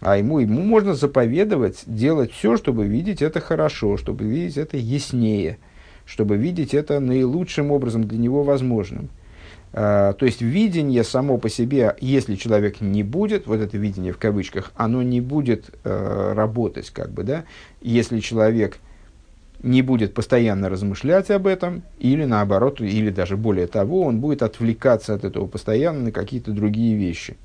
А 0.00 0.18
ему, 0.18 0.40
ему 0.40 0.60
можно 0.60 0.94
заповедовать 0.94 1.84
делать 1.86 2.32
все, 2.32 2.58
чтобы 2.58 2.84
видеть 2.86 3.22
это 3.22 3.40
хорошо, 3.40 3.96
чтобы 3.96 4.24
видеть 4.24 4.58
это 4.58 4.76
яснее, 4.76 5.58
чтобы 6.12 6.36
видеть 6.36 6.74
это 6.74 7.00
наилучшим 7.00 7.70
образом 7.70 8.04
для 8.04 8.18
него 8.18 8.42
возможным. 8.42 9.08
А, 9.72 10.12
то 10.12 10.26
есть 10.26 10.42
видение 10.42 11.04
само 11.04 11.38
по 11.38 11.48
себе, 11.48 11.96
если 12.02 12.34
человек 12.34 12.82
не 12.82 13.02
будет, 13.02 13.46
вот 13.46 13.60
это 13.60 13.78
видение 13.78 14.12
в 14.12 14.18
кавычках, 14.18 14.72
оно 14.76 15.02
не 15.02 15.22
будет 15.22 15.70
э, 15.84 16.32
работать, 16.34 16.90
как 16.90 17.12
бы, 17.12 17.22
да, 17.22 17.44
если 17.80 18.20
человек 18.20 18.76
не 19.62 19.80
будет 19.80 20.12
постоянно 20.12 20.68
размышлять 20.68 21.30
об 21.30 21.46
этом, 21.46 21.82
или 21.98 22.26
наоборот, 22.26 22.82
или 22.82 23.08
даже 23.08 23.38
более 23.38 23.66
того, 23.66 24.02
он 24.02 24.20
будет 24.20 24.42
отвлекаться 24.42 25.14
от 25.14 25.24
этого 25.24 25.46
постоянно 25.46 26.00
на 26.00 26.12
какие-то 26.12 26.50
другие 26.50 26.94
вещи. 26.94 27.38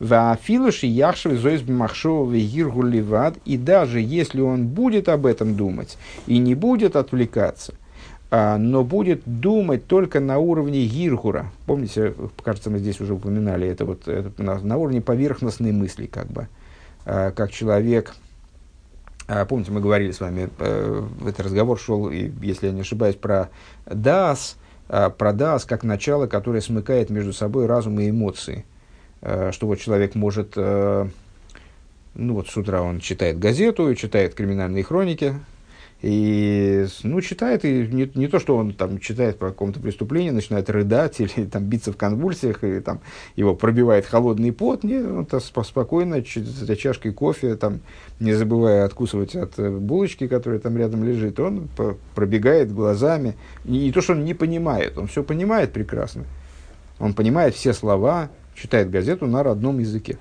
Ваафилуши 0.00 0.86
яхшев 0.86 1.38
зоис 1.38 1.62
махшова 1.66 2.32
ливад, 2.34 3.38
и 3.44 3.56
даже 3.56 4.00
если 4.00 4.40
он 4.40 4.66
будет 4.66 5.08
об 5.08 5.26
этом 5.26 5.56
думать 5.56 5.96
и 6.26 6.38
не 6.38 6.54
будет 6.54 6.96
отвлекаться, 6.96 7.74
а, 8.36 8.58
но 8.58 8.82
будет 8.82 9.22
думать 9.24 9.86
только 9.86 10.18
на 10.18 10.38
уровне 10.38 10.86
гиргура. 10.86 11.52
Помните, 11.66 12.14
кажется, 12.42 12.68
мы 12.68 12.80
здесь 12.80 13.00
уже 13.00 13.14
упоминали, 13.14 13.68
это 13.68 13.84
вот 13.84 14.08
это 14.08 14.42
на, 14.42 14.58
на 14.58 14.76
уровне 14.76 15.00
поверхностной 15.00 15.70
мысли, 15.70 16.06
как 16.06 16.26
бы, 16.26 16.48
а, 17.06 17.30
как 17.30 17.52
человек. 17.52 18.14
А, 19.28 19.44
помните, 19.44 19.70
мы 19.70 19.80
говорили 19.80 20.10
с 20.10 20.20
вами, 20.20 20.50
э, 20.58 21.02
этот 21.22 21.40
разговор 21.40 21.78
шел, 21.78 22.10
если 22.10 22.66
я 22.66 22.72
не 22.72 22.80
ошибаюсь, 22.80 23.14
про 23.14 23.50
дас, 23.86 24.56
про 24.88 25.32
дас 25.32 25.64
как 25.64 25.84
начало, 25.84 26.26
которое 26.26 26.60
смыкает 26.60 27.10
между 27.10 27.32
собой 27.32 27.66
разум 27.66 28.00
и 28.00 28.10
эмоции. 28.10 28.64
Что 29.24 29.66
вот 29.66 29.80
человек 29.80 30.14
может 30.14 30.52
э, 30.56 31.08
ну 32.14 32.34
вот 32.34 32.48
с 32.48 32.56
утра 32.56 32.82
он 32.82 33.00
читает 33.00 33.38
газету, 33.38 33.94
читает 33.94 34.34
криминальные 34.34 34.84
хроники, 34.84 35.34
и, 36.06 36.86
ну, 37.02 37.22
читает, 37.22 37.64
и 37.64 37.88
не, 37.90 38.10
не 38.14 38.28
то, 38.28 38.38
что 38.38 38.56
он 38.56 38.74
там 38.74 38.98
читает 38.98 39.38
про 39.38 39.48
каком-то 39.48 39.80
преступлении, 39.80 40.30
начинает 40.30 40.68
рыдать 40.68 41.18
или 41.20 41.46
там 41.46 41.64
биться 41.64 41.92
в 41.92 41.96
конвульсиях, 41.96 42.62
или 42.62 42.80
там 42.80 43.00
его 43.36 43.54
пробивает 43.54 44.04
холодный 44.04 44.52
пот, 44.52 44.84
не, 44.84 44.98
он 44.98 45.24
то 45.24 45.40
спокойно, 45.40 46.22
за 46.22 46.76
чашкой 46.76 47.12
кофе, 47.12 47.56
там, 47.56 47.80
не 48.20 48.34
забывая 48.34 48.84
откусывать 48.84 49.34
от 49.34 49.58
э, 49.58 49.70
булочки, 49.70 50.28
которая 50.28 50.60
там 50.60 50.76
рядом 50.76 51.04
лежит, 51.04 51.40
он 51.40 51.68
пробегает 52.14 52.72
глазами. 52.72 53.34
И 53.64 53.70
не 53.70 53.92
то, 53.92 54.02
что 54.02 54.12
он 54.12 54.24
не 54.24 54.34
понимает, 54.34 54.98
он 54.98 55.06
все 55.06 55.22
понимает 55.22 55.72
прекрасно. 55.72 56.24
Он 56.98 57.14
понимает 57.14 57.54
все 57.54 57.72
слова, 57.72 58.28
читает 58.54 58.90
газету 58.90 59.26
на 59.26 59.42
родном 59.42 59.78
языке 59.78 60.18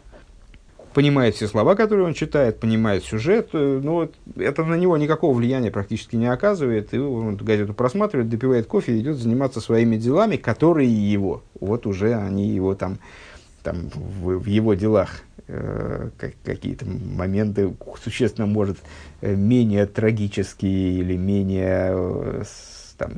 понимает 0.94 1.36
все 1.36 1.48
слова, 1.48 1.76
которые 1.76 2.06
он 2.06 2.14
читает, 2.14 2.60
понимает 2.60 3.04
сюжет, 3.04 3.50
э, 3.54 3.82
но 3.84 4.10
это 4.36 4.64
на 4.64 4.76
него 4.76 4.96
никакого 4.98 5.36
влияния 5.36 5.72
практически 5.72 6.16
не 6.16 6.28
оказывает. 6.28 6.94
И 6.94 7.00
он 7.00 7.36
газету 7.36 7.74
просматривает, 7.74 8.30
допивает 8.30 8.68
кофе 8.68 8.94
и 8.96 9.00
идет 9.00 9.18
заниматься 9.18 9.60
своими 9.60 9.98
делами, 9.98 10.38
которые 10.38 10.90
его, 10.90 11.44
вот 11.60 11.86
уже 11.86 12.14
они 12.14 12.50
его 12.50 12.76
там, 12.76 13.00
там 13.64 13.90
в, 13.94 14.40
в 14.40 14.46
его 14.46 14.74
делах 14.76 15.22
э, 15.48 16.10
как, 16.18 16.34
какие-то 16.44 16.86
моменты 16.86 17.74
существенно, 18.04 18.48
может, 18.48 18.78
э, 19.22 19.36
менее 19.36 19.86
трагические 19.88 21.00
или 21.00 21.18
менее, 21.18 22.44
там, 22.98 23.12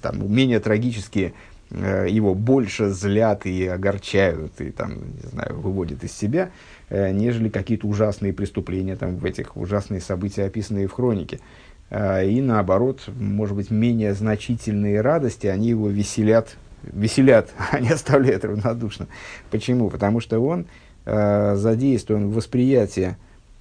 там, 0.00 0.32
менее 0.32 0.60
трагические 0.60 1.34
его 1.72 2.34
больше 2.34 2.90
злят 2.90 3.46
и 3.46 3.66
огорчают, 3.66 4.60
и 4.60 4.70
там, 4.70 4.92
не 5.22 5.28
знаю, 5.30 5.58
выводят 5.58 6.04
из 6.04 6.12
себя, 6.12 6.50
Э, 6.92 7.10
нежели 7.10 7.48
какие-то 7.48 7.86
ужасные 7.86 8.34
преступления, 8.34 8.96
там, 8.96 9.16
в 9.16 9.24
этих 9.24 9.56
ужасные 9.56 10.02
события, 10.02 10.44
описанные 10.44 10.88
в 10.88 10.92
хронике. 10.92 11.40
Э, 11.88 12.28
и 12.28 12.42
наоборот, 12.42 13.08
может 13.18 13.56
быть, 13.56 13.70
менее 13.70 14.12
значительные 14.12 15.00
радости, 15.00 15.46
они 15.46 15.70
его 15.70 15.88
веселят 15.88 16.58
веселят, 16.82 17.50
не 17.80 17.88
оставляют 17.88 18.44
равнодушно. 18.44 19.06
Почему? 19.50 19.88
Потому 19.88 20.20
что 20.20 20.38
он 20.40 20.66
э, 21.06 21.54
задействован 21.56 22.28
в 22.28 22.34
восприятии 22.34 23.16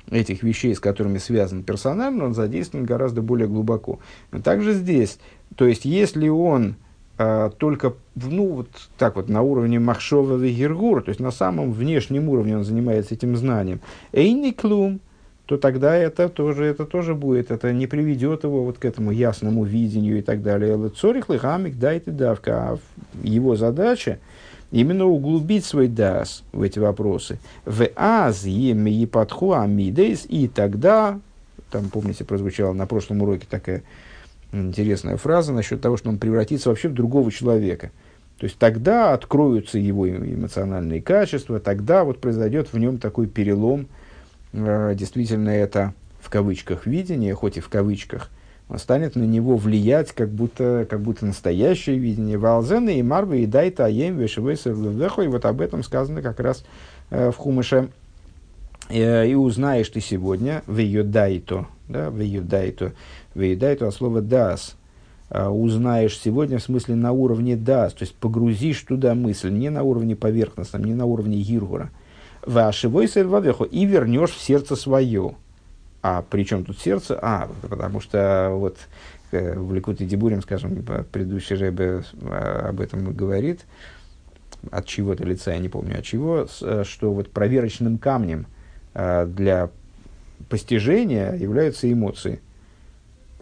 этих 0.10 0.44
вещей, 0.44 0.76
с 0.76 0.82
которыми 0.82 1.18
связан 1.18 1.64
персонально, 1.64 2.26
он 2.26 2.34
задействован 2.34 2.86
гораздо 2.86 3.22
более 3.22 3.48
глубоко. 3.48 4.00
Также 4.44 4.74
здесь, 4.74 5.20
то 5.56 5.66
есть 5.66 5.86
если 5.86 6.28
он 6.28 6.72
э, 6.72 6.91
только, 7.58 7.94
ну, 8.16 8.48
вот 8.48 8.68
так 8.98 9.16
вот, 9.16 9.30
на 9.30 9.42
уровне 9.42 9.80
Махшова 9.80 10.36
Вегергура, 10.36 11.02
то 11.02 11.10
есть 11.10 11.20
на 11.20 11.32
самом 11.32 11.72
внешнем 11.72 12.30
уровне 12.30 12.58
он 12.58 12.64
занимается 12.64 13.14
этим 13.14 13.36
знанием, 13.36 13.82
Эйни 14.12 14.52
Клум– 14.52 15.00
то 15.52 15.58
тогда 15.58 15.98
это 15.98 16.30
тоже, 16.30 16.64
это 16.64 16.86
тоже 16.86 17.14
будет, 17.14 17.52
это 17.52 17.74
не 17.74 17.86
приведет 17.86 18.46
его 18.46 18.64
вот 18.64 18.78
к 18.78 18.86
этому 18.86 19.12
ясному 19.12 19.66
видению 19.66 20.20
и 20.20 20.22
так 20.22 20.42
далее. 20.42 20.90
Цорих 20.96 21.28
лихамик 21.28 21.78
дает 21.78 22.08
и 22.08 22.12
давка. 22.12 22.54
А 22.54 22.78
его 23.22 23.58
задача 23.58 24.20
именно 24.72 25.04
углубить 25.08 25.66
свой 25.66 25.90
дас 25.90 26.46
в 26.54 26.62
эти 26.62 26.80
вопросы. 26.80 27.38
В 27.66 27.86
аз 27.98 28.46
и 28.46 29.10
подху 29.12 29.52
амидейс, 29.52 30.26
и 30.30 30.48
тогда, 30.48 31.20
там, 31.70 31.90
помните, 31.90 32.24
прозвучала 32.24 32.72
на 32.72 32.86
прошлом 32.86 33.22
уроке 33.22 33.46
такая 33.50 33.84
интересная 34.52 35.18
фраза 35.18 35.54
насчет 35.54 35.82
того, 35.82 35.98
что 35.98 36.10
он 36.10 36.18
превратится 36.18 36.70
вообще 36.70 36.90
в 36.90 36.94
другого 36.94 37.32
человека. 37.32 37.92
То 38.38 38.46
есть 38.46 38.58
тогда 38.58 39.14
откроются 39.14 39.78
его 39.78 40.10
эмоциональные 40.10 41.02
качества, 41.02 41.60
тогда 41.60 42.04
вот 42.04 42.20
произойдет 42.20 42.74
в 42.74 42.78
нем 42.78 42.98
такой 42.98 43.28
перелом– 43.28 43.88
Э, 44.54 44.94
действительно 44.96 45.50
это 45.50 45.94
в 46.20 46.30
кавычках 46.30 46.86
видение, 46.86 47.34
хоть 47.34 47.58
и 47.58 47.62
в 47.62 47.70
кавычках, 47.70 48.30
станет 48.78 49.16
на 49.16 49.24
него 49.24 49.58
влиять, 49.58 50.14
как 50.14 50.30
будто, 50.30 50.88
как 50.90 51.02
будто 51.02 51.26
настоящее 51.26 51.98
видение. 51.98 52.38
Валзены 52.38 53.00
и 53.00 53.04
Марвы 53.04 53.42
и 53.42 53.46
Дайта 53.46 53.86
Аем 53.86 54.18
Вешевесер 54.18 54.74
И 54.74 55.28
вот 55.28 55.46
об 55.46 55.62
этом 55.62 55.84
сказано 55.84 56.22
как 56.22 56.40
раз 56.40 56.64
э, 57.10 57.32
в 57.32 57.38
Хумыше. 57.38 57.90
Э, 58.90 59.28
и 59.28 59.36
узнаешь 59.36 59.90
ты 59.90 60.00
сегодня 60.00 60.64
в 60.68 60.78
ее 60.78 61.04
дайто, 61.04 61.68
да, 61.92 62.10
в 62.10 62.20
ее 62.20 62.42
дайто, 62.42 62.94
в 63.34 63.42
ее 63.42 63.56
дайто 63.56 63.88
от 63.88 63.94
слова 63.94 64.22
дас, 64.22 64.76
узнаешь 65.30 66.20
сегодня 66.20 66.58
в 66.58 66.64
смысле 66.64 66.96
на 66.96 67.14
уровне 67.14 67.56
дас, 67.56 67.94
то 67.94 68.04
есть 68.04 68.16
погрузишь 68.16 68.82
туда 68.82 69.16
мысль, 69.16 69.50
не 69.50 69.70
на 69.70 69.84
уровне 69.84 70.16
поверхностном, 70.16 70.84
не 70.84 70.94
на 70.94 71.06
уровне 71.06 71.38
гиргура, 71.42 71.90
Вашивой 72.46 73.08
сельвавеху 73.08 73.66
и 73.66 73.86
вернешь 73.86 74.32
в 74.32 74.42
сердце 74.42 74.76
свое. 74.76 75.36
А 76.02 76.24
при 76.24 76.44
чем 76.44 76.66
тут 76.66 76.80
сердце? 76.80 77.20
А, 77.22 77.48
потому 77.62 78.00
что 78.00 78.50
вот 78.54 78.78
э, 79.32 79.58
в 79.58 79.74
Ликуте 79.74 80.06
Дебурим, 80.06 80.42
скажем, 80.42 80.84
предыдущий 81.12 81.56
Рэбе 81.56 82.02
э, 82.14 82.66
об 82.70 82.82
этом 82.82 83.14
говорит, 83.14 83.66
от 84.72 84.88
чего-то 84.88 85.24
лица, 85.24 85.52
я 85.52 85.60
не 85.60 85.70
помню 85.70 86.00
от 86.00 86.04
чего, 86.04 86.48
э, 86.62 86.84
что 86.84 87.14
вот 87.14 87.30
проверочным 87.30 87.98
камнем 87.98 88.48
для 88.94 89.70
постижения 90.50 91.34
являются 91.34 91.92
эмоции. 91.92 92.40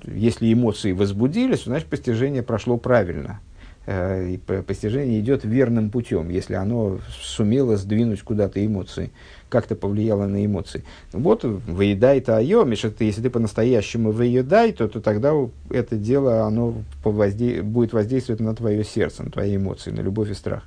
Если 0.03 0.51
эмоции 0.51 0.91
возбудились, 0.91 1.63
значит 1.63 1.88
постижение 1.88 2.44
прошло 2.44 2.77
правильно. 2.77 3.41
Э, 3.86 4.29
и 4.29 4.38
постижение 4.38 5.20
идет 5.20 5.44
верным 5.44 5.89
путем, 5.89 6.29
если 6.29 6.53
оно 6.53 7.00
сумело 7.22 7.75
сдвинуть 7.75 8.22
куда-то 8.22 8.63
эмоции, 8.63 9.10
как-то 9.50 9.75
повлияло 9.75 10.27
на 10.27 10.46
эмоции. 10.46 10.84
Вот 11.12 11.44
выедай 11.44 12.22
то 12.22 12.38
айом, 12.38 12.70
если 12.70 12.89
ты, 12.89 13.06
если 13.06 13.24
ты 13.24 13.32
по-настоящему 13.32 14.12
выедай, 14.12 14.74
то, 14.74 14.88
то 14.88 15.01
тогда 15.01 15.34
это 15.72 15.96
дело 15.96 16.44
оно 16.44 16.75
повозде... 17.03 17.63
будет 17.63 17.91
воздействовать 17.94 18.41
на 18.41 18.53
твое 18.56 18.84
сердце, 18.84 19.24
на 19.24 19.32
твои 19.32 19.56
эмоции, 19.56 19.89
на 19.89 20.01
любовь 20.01 20.29
и 20.29 20.36
страх. 20.36 20.65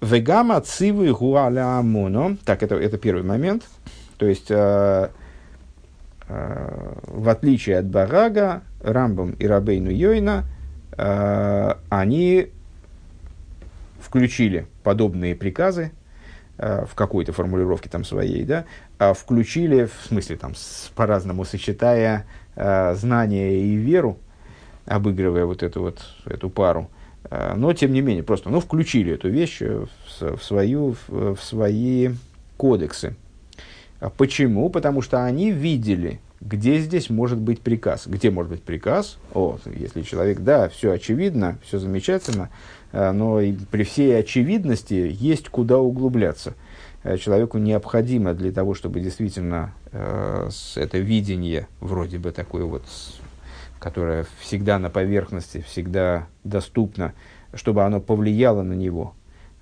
Вегама 0.00 0.60
цивы 0.60 1.12
гуаля 1.12 1.78
амоно. 1.78 2.36
Так, 2.44 2.62
это, 2.62 2.76
это 2.76 2.98
первый 2.98 3.24
момент. 3.24 3.64
То 4.22 4.28
есть, 4.28 4.50
э, 4.50 5.08
э, 6.28 6.94
в 7.08 7.28
отличие 7.28 7.78
от 7.78 7.86
Барага, 7.86 8.62
Рамбам 8.80 9.32
и 9.32 9.46
Рабейну 9.46 9.90
Йойна– 9.90 10.44
Э, 10.96 11.74
они 11.88 12.48
включили 14.00 14.66
подобные 14.82 15.34
приказы 15.34 15.92
э, 16.58 16.84
в 16.86 16.94
какой-то 16.94 17.32
формулировке 17.32 17.88
там 17.88 18.04
своей, 18.04 18.44
да, 18.44 18.66
а 18.98 19.14
включили, 19.14 19.86
в 19.86 20.06
смысле 20.06 20.36
там 20.36 20.52
по-разному 20.94 21.44
сочетая 21.44 22.26
э, 22.56 22.94
знания 22.94 23.56
и 23.62 23.74
веру, 23.74 24.18
обыгрывая 24.84 25.46
вот 25.46 25.62
эту 25.62 25.80
вот 25.80 26.00
эту 26.26 26.50
пару, 26.50 26.90
но 27.54 27.72
тем 27.72 27.92
не 27.92 28.00
менее 28.00 28.24
просто, 28.24 28.50
ну 28.50 28.58
включили 28.58 29.14
эту 29.14 29.28
вещь 29.28 29.60
в, 29.60 29.88
в 30.20 30.42
свою 30.42 30.96
в, 31.06 31.36
в 31.36 31.42
свои 31.42 32.10
кодексы. 32.56 33.14
А 34.02 34.10
почему? 34.10 34.68
Потому 34.68 35.00
что 35.00 35.24
они 35.24 35.52
видели 35.52 36.20
где 36.40 36.80
здесь 36.80 37.08
может 37.08 37.38
быть 37.38 37.60
приказ? 37.60 38.08
Где 38.08 38.32
может 38.32 38.50
быть 38.50 38.64
приказ? 38.64 39.18
О, 39.32 39.58
если 39.64 40.02
человек, 40.02 40.40
да, 40.40 40.68
все 40.68 40.90
очевидно, 40.90 41.56
все 41.62 41.78
замечательно, 41.78 42.50
э, 42.90 43.12
но 43.12 43.40
при 43.70 43.84
всей 43.84 44.18
очевидности 44.18 45.08
есть 45.08 45.48
куда 45.50 45.78
углубляться. 45.78 46.54
Э, 47.04 47.16
человеку 47.16 47.58
необходимо 47.58 48.34
для 48.34 48.50
того, 48.50 48.74
чтобы 48.74 48.98
действительно 48.98 49.72
э, 49.92 50.50
это 50.74 50.98
видение, 50.98 51.68
вроде 51.78 52.18
бы 52.18 52.32
такое 52.32 52.64
вот, 52.64 52.82
которое 53.78 54.26
всегда 54.40 54.80
на 54.80 54.90
поверхности, 54.90 55.64
всегда 55.68 56.26
доступно, 56.42 57.12
чтобы 57.54 57.84
оно 57.84 58.00
повлияло 58.00 58.62
на 58.62 58.72
него, 58.72 59.14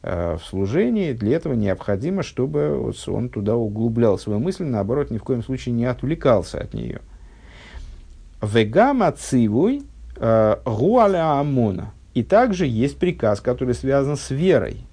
в 0.02 0.40
служении, 0.44 1.12
для 1.12 1.36
этого 1.36 1.52
необходимо, 1.52 2.22
чтобы 2.22 2.92
он 3.06 3.28
туда 3.28 3.56
углублял 3.56 4.18
свою 4.18 4.38
мысль, 4.40 4.64
наоборот, 4.64 5.10
ни 5.10 5.18
в 5.18 5.22
коем 5.22 5.42
случае 5.42 5.74
не 5.74 5.84
отвлекался 5.84 6.58
от 6.58 6.72
нее. 6.72 7.00
Вегама 8.42 9.12
цивуй 9.12 9.82
э, 10.16 10.56
гуаля 10.64 11.38
амона. 11.38 11.92
И 12.14 12.22
также 12.22 12.66
есть 12.66 12.98
приказ, 12.98 13.40
который 13.40 13.74
связан 13.74 14.16
с 14.16 14.30
верой. 14.30 14.86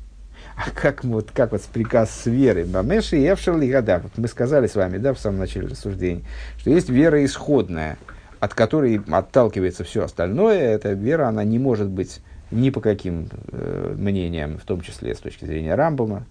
А 0.58 0.70
как 0.72 1.04
вот, 1.04 1.32
как 1.32 1.52
вот 1.52 1.62
приказ 1.62 2.12
с 2.12 2.26
верой? 2.26 2.66
Бамеши 2.66 3.18
и 3.18 3.28
Эвшерли 3.28 3.72
года. 3.72 4.02
Вот 4.04 4.12
мы 4.18 4.28
сказали 4.28 4.68
с 4.68 4.76
вами, 4.76 4.98
да, 4.98 5.14
в 5.14 5.20
самом 5.20 5.40
начале 5.40 5.68
рассуждения, 5.68 6.24
что 6.58 6.70
есть 6.70 6.90
вера 6.90 7.24
исходная, 7.24 7.98
от 8.40 8.54
которой 8.54 9.02
отталкивается 9.10 9.84
все 9.84 10.04
остальное. 10.04 10.60
Эта 10.60 10.94
вера, 10.94 11.28
она 11.28 11.44
не 11.44 11.60
может 11.60 11.88
быть 11.88 12.20
ни 12.52 12.70
по 12.70 12.82
каким 12.82 13.30
э, 13.52 13.96
мнениям, 13.98 14.58
в 14.58 14.64
том 14.64 14.82
числе 14.82 15.14
с 15.14 15.20
точки 15.20 15.46
зрения 15.46 15.76
Рамбома, 15.76 16.26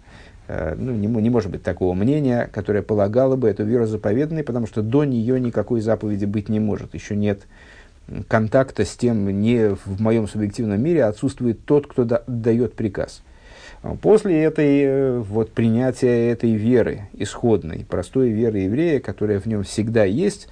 э, 0.48 0.74
ну, 0.76 0.92
не, 0.92 1.06
не 1.06 1.30
может 1.30 1.50
быть 1.50 1.62
такого 1.62 1.94
мнения, 1.94 2.48
которое 2.52 2.82
полагало 2.82 3.36
бы 3.36 3.48
эту 3.48 3.64
веру 3.64 3.86
заповедной, 3.86 4.42
потому 4.42 4.66
что 4.66 4.82
до 4.82 5.04
нее 5.04 5.38
никакой 5.40 5.80
заповеди 5.80 6.24
быть 6.24 6.48
не 6.48 6.60
может. 6.60 6.94
Еще 6.94 7.16
нет 7.16 7.40
контакта 8.28 8.84
с 8.84 8.96
тем, 8.96 9.28
не 9.40 9.74
в 9.74 10.00
моем 10.00 10.28
субъективном 10.28 10.80
мире 10.80 11.04
отсутствует 11.04 11.64
тот, 11.64 11.86
кто 11.86 12.04
да, 12.04 12.22
дает 12.26 12.74
приказ. 12.74 13.22
После 14.00 14.42
этой, 14.42 14.82
э, 14.82 15.18
вот, 15.18 15.52
принятия 15.52 16.30
этой 16.30 16.54
веры, 16.54 17.08
исходной, 17.12 17.84
простой 17.88 18.30
веры 18.30 18.60
еврея, 18.60 19.00
которая 19.00 19.38
в 19.38 19.46
нем 19.46 19.62
всегда 19.64 20.04
есть, 20.04 20.48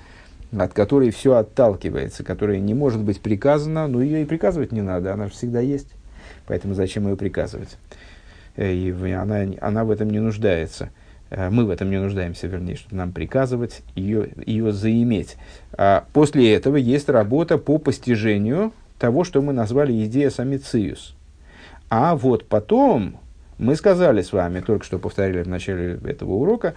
от 0.59 0.73
которой 0.73 1.11
все 1.11 1.35
отталкивается, 1.35 2.25
которая 2.25 2.59
не 2.59 2.75
может 2.75 3.03
быть 3.03 3.21
приказана, 3.21 3.87
но 3.89 4.03
ее 4.03 4.23
и 4.23 4.25
приказывать 4.25 4.73
не 4.73 4.83
надо, 4.83 5.13
она 5.13 5.27
же 5.27 5.33
всегда 5.33 5.61
есть. 5.61 5.89
Поэтому 6.47 6.75
зачем 6.75 7.09
ее 7.09 7.17
приказывать? 7.17 7.77
Э, 8.57 8.73
и 8.73 8.91
она, 9.13 9.47
она 9.61 9.85
в 9.85 9.91
этом 9.91 10.11
не 10.11 10.21
нуждается. 10.21 10.91
Э, 11.31 11.51
мы 11.51 11.65
в 11.65 11.71
этом 11.71 11.91
не 11.91 11.99
нуждаемся, 11.99 12.47
вернее, 12.47 12.77
чтобы 12.77 12.97
нам 12.97 13.13
приказывать 13.13 13.83
ее, 13.95 14.31
ее 14.47 14.73
заиметь. 14.73 15.37
А 15.77 16.05
после 16.13 16.55
этого 16.55 16.77
есть 16.77 17.09
работа 17.09 17.59
по 17.59 17.79
постижению 17.79 18.73
того, 18.99 19.25
что 19.25 19.43
мы 19.43 19.53
назвали 19.53 20.05
идея 20.05 20.31
самициус. 20.31 21.17
А 21.91 22.17
вот 22.17 22.47
потом 22.47 23.19
мы 23.59 23.77
сказали 23.77 24.23
с 24.23 24.33
вами, 24.33 24.61
только 24.61 24.85
что 24.85 24.99
повторили 24.99 25.43
в 25.43 25.49
начале 25.49 25.99
этого 26.05 26.33
урока, 26.33 26.75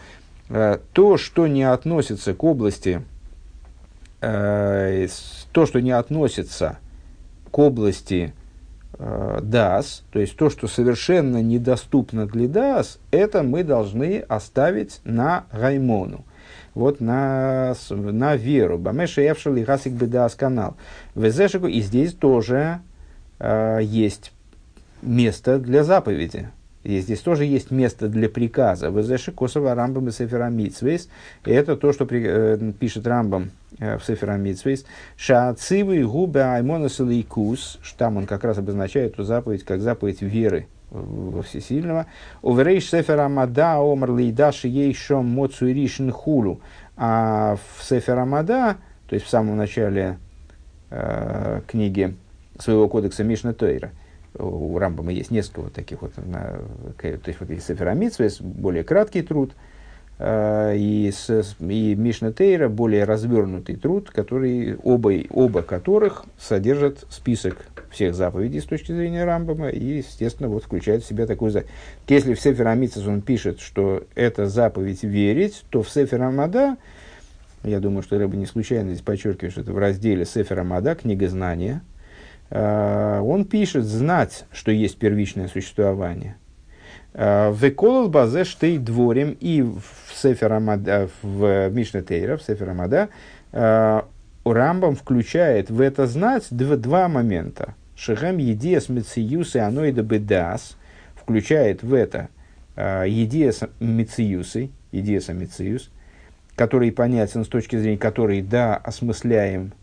э, 0.49 0.79
то, 0.93 1.17
что 1.17 1.47
не 1.47 1.63
относится 1.63 2.33
к 2.33 2.43
области 2.43 3.01
то, 5.51 5.65
что 5.65 5.79
не 5.79 5.91
относится 5.91 6.79
к 7.51 7.59
области 7.59 8.33
э, 8.99 9.39
DAS, 9.41 10.01
то 10.11 10.19
есть 10.19 10.35
то, 10.37 10.49
что 10.49 10.67
совершенно 10.67 11.41
недоступно 11.41 12.27
для 12.27 12.45
DAS, 12.45 12.99
это 13.11 13.43
мы 13.43 13.63
должны 13.63 14.19
оставить 14.19 15.01
на 15.03 15.45
Раймону. 15.51 16.25
Вот 16.73 16.99
на, 16.99 17.73
на 17.89 18.35
веру. 18.35 18.77
Бамеша 18.77 19.21
Эвшел 19.21 19.55
и 19.55 19.63
Хасик 19.63 19.93
Бедас 19.93 20.35
канал. 20.35 20.77
Везешику. 21.15 21.65
И 21.65 21.81
здесь 21.81 22.13
тоже 22.13 22.81
э, 23.39 23.79
есть 23.81 24.31
место 25.01 25.57
для 25.57 25.83
заповеди. 25.83 26.49
И 26.87 27.01
здесь 27.01 27.19
тоже 27.19 27.43
есть 27.43 27.69
место 27.69 28.07
для 28.07 28.29
приказа. 28.29 28.87
Везеши 28.87 29.33
Косова 29.33 29.75
Рамбам 29.75 30.07
и 30.07 30.11
Сефера 30.11 30.45
Митсвейс. 30.45 31.09
Это 31.43 31.75
то, 31.75 31.91
что 31.91 32.05
при, 32.05 32.23
э, 32.25 32.71
пишет 32.79 33.05
Рамбам 33.05 33.51
э, 33.77 33.97
в 33.97 34.05
Сефера 34.05 34.37
Митсвейс. 34.37 34.85
Шаацивы 35.17 36.01
губы 36.03 36.39
аймонас 36.39 36.99
лейкус. 36.99 37.79
Там 37.97 38.15
он 38.15 38.25
как 38.25 38.45
раз 38.45 38.59
обозначает 38.59 39.15
эту 39.15 39.23
заповедь 39.23 39.65
как 39.65 39.81
заповедь 39.81 40.21
веры 40.21 40.67
во 40.89 41.41
Всесильного. 41.41 42.05
Уверейш 42.41 42.89
Сефера 42.89 43.25
Амада 43.25 43.79
омар 43.79 44.11
лейдаши 44.11 44.69
ей 44.69 44.93
шом 44.93 45.25
моцу 45.25 45.67
ришн 45.67 46.11
хулу. 46.11 46.61
А 46.95 47.57
в 47.75 47.83
Сефера 47.83 48.21
Амада, 48.21 48.77
то 49.09 49.15
есть 49.15 49.25
в 49.25 49.29
самом 49.29 49.57
начале 49.57 50.19
э, 50.89 51.59
книги 51.67 52.15
своего 52.57 52.87
кодекса 52.87 53.25
Мишна 53.25 53.51
Тойра, 53.51 53.91
у 54.39 54.77
Рамбама 54.77 55.11
есть 55.11 55.31
несколько 55.31 55.61
вот 55.61 55.73
таких 55.73 56.01
вот, 56.01 56.13
на, 56.17 56.59
то 56.97 57.07
есть 57.07 57.39
вот 57.39 57.49
есть 57.49 57.65
Сеферамитсвес, 57.65 58.41
более 58.41 58.83
краткий 58.83 59.21
труд, 59.21 59.51
э, 60.19 60.75
и, 60.77 61.11
с, 61.11 61.55
и 61.59 61.95
Мишна 61.95 62.31
Тейра 62.31 62.69
более 62.69 63.03
развернутый 63.03 63.75
труд, 63.75 64.09
который, 64.09 64.77
оба, 64.83 65.13
оба 65.29 65.61
которых 65.61 66.25
содержат 66.39 67.05
список 67.09 67.65
всех 67.91 68.15
заповедей 68.15 68.61
с 68.61 68.65
точки 68.65 68.91
зрения 68.91 69.23
Рамбама, 69.23 69.69
и, 69.69 69.97
естественно, 69.97 70.49
вот 70.49 70.63
включает 70.63 71.03
в 71.03 71.07
себя 71.07 71.25
такую 71.25 71.51
заповедь. 71.51 71.71
Если 72.07 72.33
в 72.33 72.41
Сеферамитсвес 72.41 73.07
он 73.07 73.21
пишет, 73.21 73.59
что 73.59 74.03
это 74.15 74.47
заповедь 74.47 75.03
верить, 75.03 75.63
то 75.69 75.81
в 75.81 75.89
Сеферамада, 75.89 76.77
я 77.63 77.79
думаю, 77.79 78.03
что 78.03 78.17
Рэба 78.17 78.35
не 78.35 78.45
случайно 78.45 78.91
здесь 78.91 79.01
подчеркивает, 79.01 79.51
что 79.51 79.61
это 79.61 79.71
в 79.71 79.77
разделе 79.77 80.25
Сеферамада, 80.25 80.95
книга 80.95 81.27
знания– 81.27 81.81
он 82.49 83.45
пишет 83.45 83.83
знать, 83.83 84.45
что 84.51 84.71
есть 84.71 84.97
первичное 84.97 85.47
существование. 85.47 86.37
Э, 87.17 87.51
Веколол 87.51 88.09
базе 88.09 88.43
штей 88.43 88.77
дворим 88.77 89.35
и 89.39 89.63
в 89.63 89.81
Сефер 90.13 90.53
Амада, 90.53 91.09
в 91.23 91.69
Мишне 91.69 92.03
Тейра, 92.03 92.37
в 92.37 92.43
Сефер 92.43 92.69
Амада, 92.69 93.09
э, 93.51 94.01
Рамбам 94.45 94.95
включает 94.95 95.71
в 95.71 95.81
это 95.81 96.05
знать 96.05 96.45
два, 96.51 96.75
два 96.77 97.07
момента. 97.07 97.73
Шехем 97.95 98.37
едиас 98.37 98.87
мециюс 98.87 99.55
и 99.55 99.59
аноида 99.59 100.03
бедас 100.03 100.77
включает 101.15 101.81
в 101.81 101.93
это 101.93 102.29
едиас 102.77 103.61
мециюсы, 103.79 104.69
едиаса 104.91 105.33
мециюс, 105.33 105.89
который 106.55 106.91
понятен 106.91 107.43
с 107.43 107.47
точки 107.47 107.75
зрения 107.75 107.97
которой, 107.97 108.41
да, 108.43 108.77
осмысляем, 108.77 109.73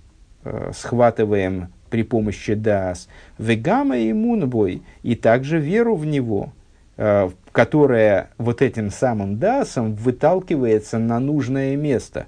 схватываем 0.72 1.72
при 1.94 2.02
помощи 2.02 2.54
дас, 2.54 3.06
вегама 3.38 3.96
и 3.96 4.12
мунбой, 4.12 4.82
и 5.04 5.14
также 5.14 5.60
веру 5.60 5.94
в 5.94 6.04
него, 6.04 6.52
э, 6.96 7.30
которая 7.52 8.30
вот 8.36 8.62
этим 8.62 8.90
самым 8.90 9.38
дасом 9.38 9.94
выталкивается 9.94 10.98
на 10.98 11.20
нужное 11.20 11.76
место, 11.76 12.26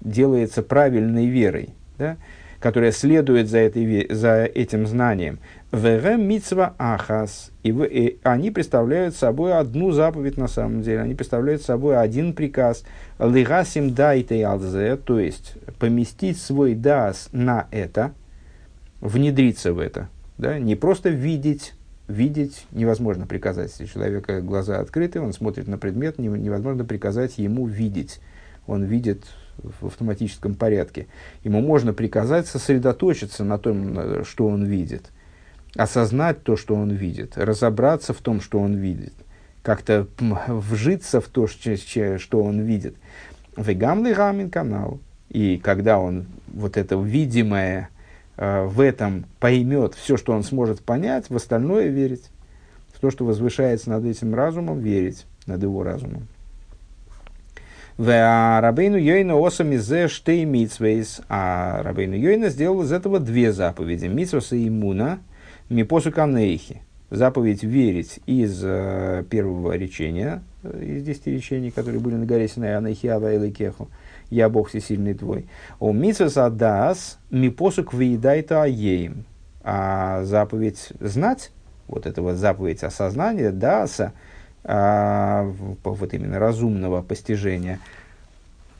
делается 0.00 0.62
правильной 0.62 1.26
верой, 1.26 1.70
да, 1.98 2.18
которая 2.60 2.92
следует 2.92 3.48
за, 3.48 3.58
этой, 3.58 4.06
за 4.14 4.44
этим 4.44 4.86
знанием. 4.86 5.40
Вегем 5.72 6.28
митсва 6.28 6.76
ахас. 6.78 7.50
И, 7.64 7.72
вы, 7.72 7.88
и 7.88 8.18
они 8.22 8.52
представляют 8.52 9.16
собой 9.16 9.54
одну 9.54 9.90
заповедь 9.90 10.36
на 10.36 10.46
самом 10.46 10.82
деле. 10.82 11.00
Они 11.00 11.16
представляют 11.16 11.62
собой 11.62 11.98
один 11.98 12.32
приказ. 12.32 12.84
Лигасим 13.18 13.92
дайте 13.92 14.44
алзе, 14.44 14.94
то 14.94 15.18
есть 15.18 15.54
поместить 15.80 16.40
свой 16.40 16.74
дас 16.74 17.28
на 17.32 17.66
это, 17.72 18.12
внедриться 19.00 19.72
в 19.72 19.78
это. 19.78 20.08
Да? 20.38 20.58
Не 20.58 20.76
просто 20.76 21.10
видеть, 21.10 21.74
видеть 22.08 22.66
невозможно 22.72 23.26
приказать. 23.26 23.70
Если 23.78 23.92
человека 23.92 24.40
глаза 24.40 24.80
открыты, 24.80 25.20
он 25.20 25.32
смотрит 25.32 25.68
на 25.68 25.78
предмет, 25.78 26.18
невозможно 26.18 26.84
приказать 26.84 27.38
ему 27.38 27.66
видеть. 27.66 28.20
Он 28.66 28.84
видит 28.84 29.24
в 29.80 29.86
автоматическом 29.86 30.54
порядке. 30.54 31.06
Ему 31.44 31.60
можно 31.60 31.92
приказать 31.92 32.46
сосредоточиться 32.46 33.44
на 33.44 33.58
том, 33.58 34.24
что 34.24 34.46
он 34.46 34.64
видит, 34.64 35.10
осознать 35.76 36.42
то, 36.42 36.56
что 36.56 36.74
он 36.74 36.90
видит, 36.90 37.36
разобраться 37.36 38.14
в 38.14 38.18
том, 38.18 38.40
что 38.40 38.58
он 38.58 38.76
видит, 38.76 39.12
как-то 39.62 40.06
вжиться 40.18 41.20
в 41.20 41.28
то, 41.28 41.46
что 41.46 42.42
он 42.42 42.60
видит. 42.60 42.96
Вегамный 43.56 44.14
гамин 44.14 44.50
канал. 44.50 45.00
И 45.28 45.58
когда 45.58 45.98
он 45.98 46.26
вот 46.48 46.76
это 46.76 46.96
видимое, 46.96 47.90
Э, 47.90 47.99
в 48.40 48.80
этом 48.80 49.26
поймет 49.38 49.94
все, 49.94 50.16
что 50.16 50.32
он 50.32 50.42
сможет 50.42 50.80
понять, 50.82 51.28
в 51.28 51.36
остальное 51.36 51.88
верить. 51.88 52.30
В 52.92 52.98
то, 52.98 53.10
что 53.10 53.24
возвышается 53.24 53.90
над 53.90 54.04
этим 54.04 54.34
разумом, 54.34 54.80
верить 54.80 55.26
над 55.46 55.62
его 55.62 55.82
разумом. 55.82 56.26
В 57.96 58.60
Рабейну 58.60 58.96
Йойна 58.96 59.36
осами 59.36 59.76
зе 59.76 60.08
штей 60.08 60.46
митсвейс. 60.46 61.20
А 61.28 61.82
Рабейну 61.82 62.16
Йойна 62.16 62.48
сделал 62.48 62.82
из 62.82 62.92
этого 62.92 63.20
две 63.20 63.52
заповеди. 63.52 64.06
Митсваса 64.06 64.56
и 64.56 64.68
имуна, 64.68 65.20
мипосу 65.68 66.10
канейхи. 66.10 66.82
Заповедь 67.10 67.64
верить 67.64 68.20
из 68.26 68.60
э, 68.62 69.24
первого 69.28 69.76
речения, 69.76 70.42
э, 70.62 70.82
из 70.84 71.02
десяти 71.02 71.32
речений, 71.32 71.70
которые 71.70 72.00
были 72.00 72.14
на 72.14 72.24
горе 72.24 72.46
Синай, 72.48 72.76
Анахиава 72.76 73.34
и 73.34 73.50
Кеху 73.50 73.88
я 74.30 74.48
Бог 74.48 74.68
всесильный 74.68 75.14
твой. 75.14 75.46
У 75.80 75.92
митсвес 75.92 76.36
адас 76.36 77.18
мипосук 77.30 77.92
выедайта 77.92 78.62
аеем. 78.62 79.24
А 79.62 80.22
заповедь 80.24 80.92
знать, 81.00 81.50
вот 81.86 82.06
это 82.06 82.22
вот 82.22 82.36
заповедь 82.36 82.82
осознания, 82.82 83.50
даса, 83.50 84.12
а, 84.64 85.52
вот 85.84 86.14
именно 86.14 86.38
разумного 86.38 87.02
постижения, 87.02 87.78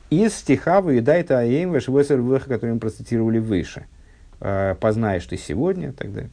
из 0.09 0.33
стиха 0.33 0.81
«Выедайта 0.81 1.39
аеем 1.39 1.71
вешвесер 1.71 2.19
веха», 2.19 2.49
который 2.49 2.73
мы 2.73 2.79
процитировали 2.79 3.39
выше. 3.39 3.85
А, 4.39 4.75
«Познаешь 4.75 5.25
ты 5.25 5.37
сегодня» 5.37 5.89
и 5.89 5.91
так 5.91 6.13
далее. 6.13 6.31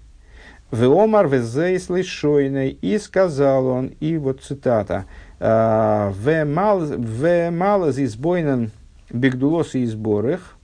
Веомар 0.70 1.28
везейс 1.28 1.88
лишойной, 1.88 2.70
и 2.70 2.98
сказал 2.98 3.66
он, 3.66 3.86
и 4.00 4.16
вот 4.18 4.42
цитата, 4.42 5.06
«А, 5.40 6.12
«Ве 6.12 6.44
малаз 6.44 7.98
избойнен 7.98 8.70
Бегдулос 9.10 9.74
и 9.74 9.86
сборах, 9.86 10.56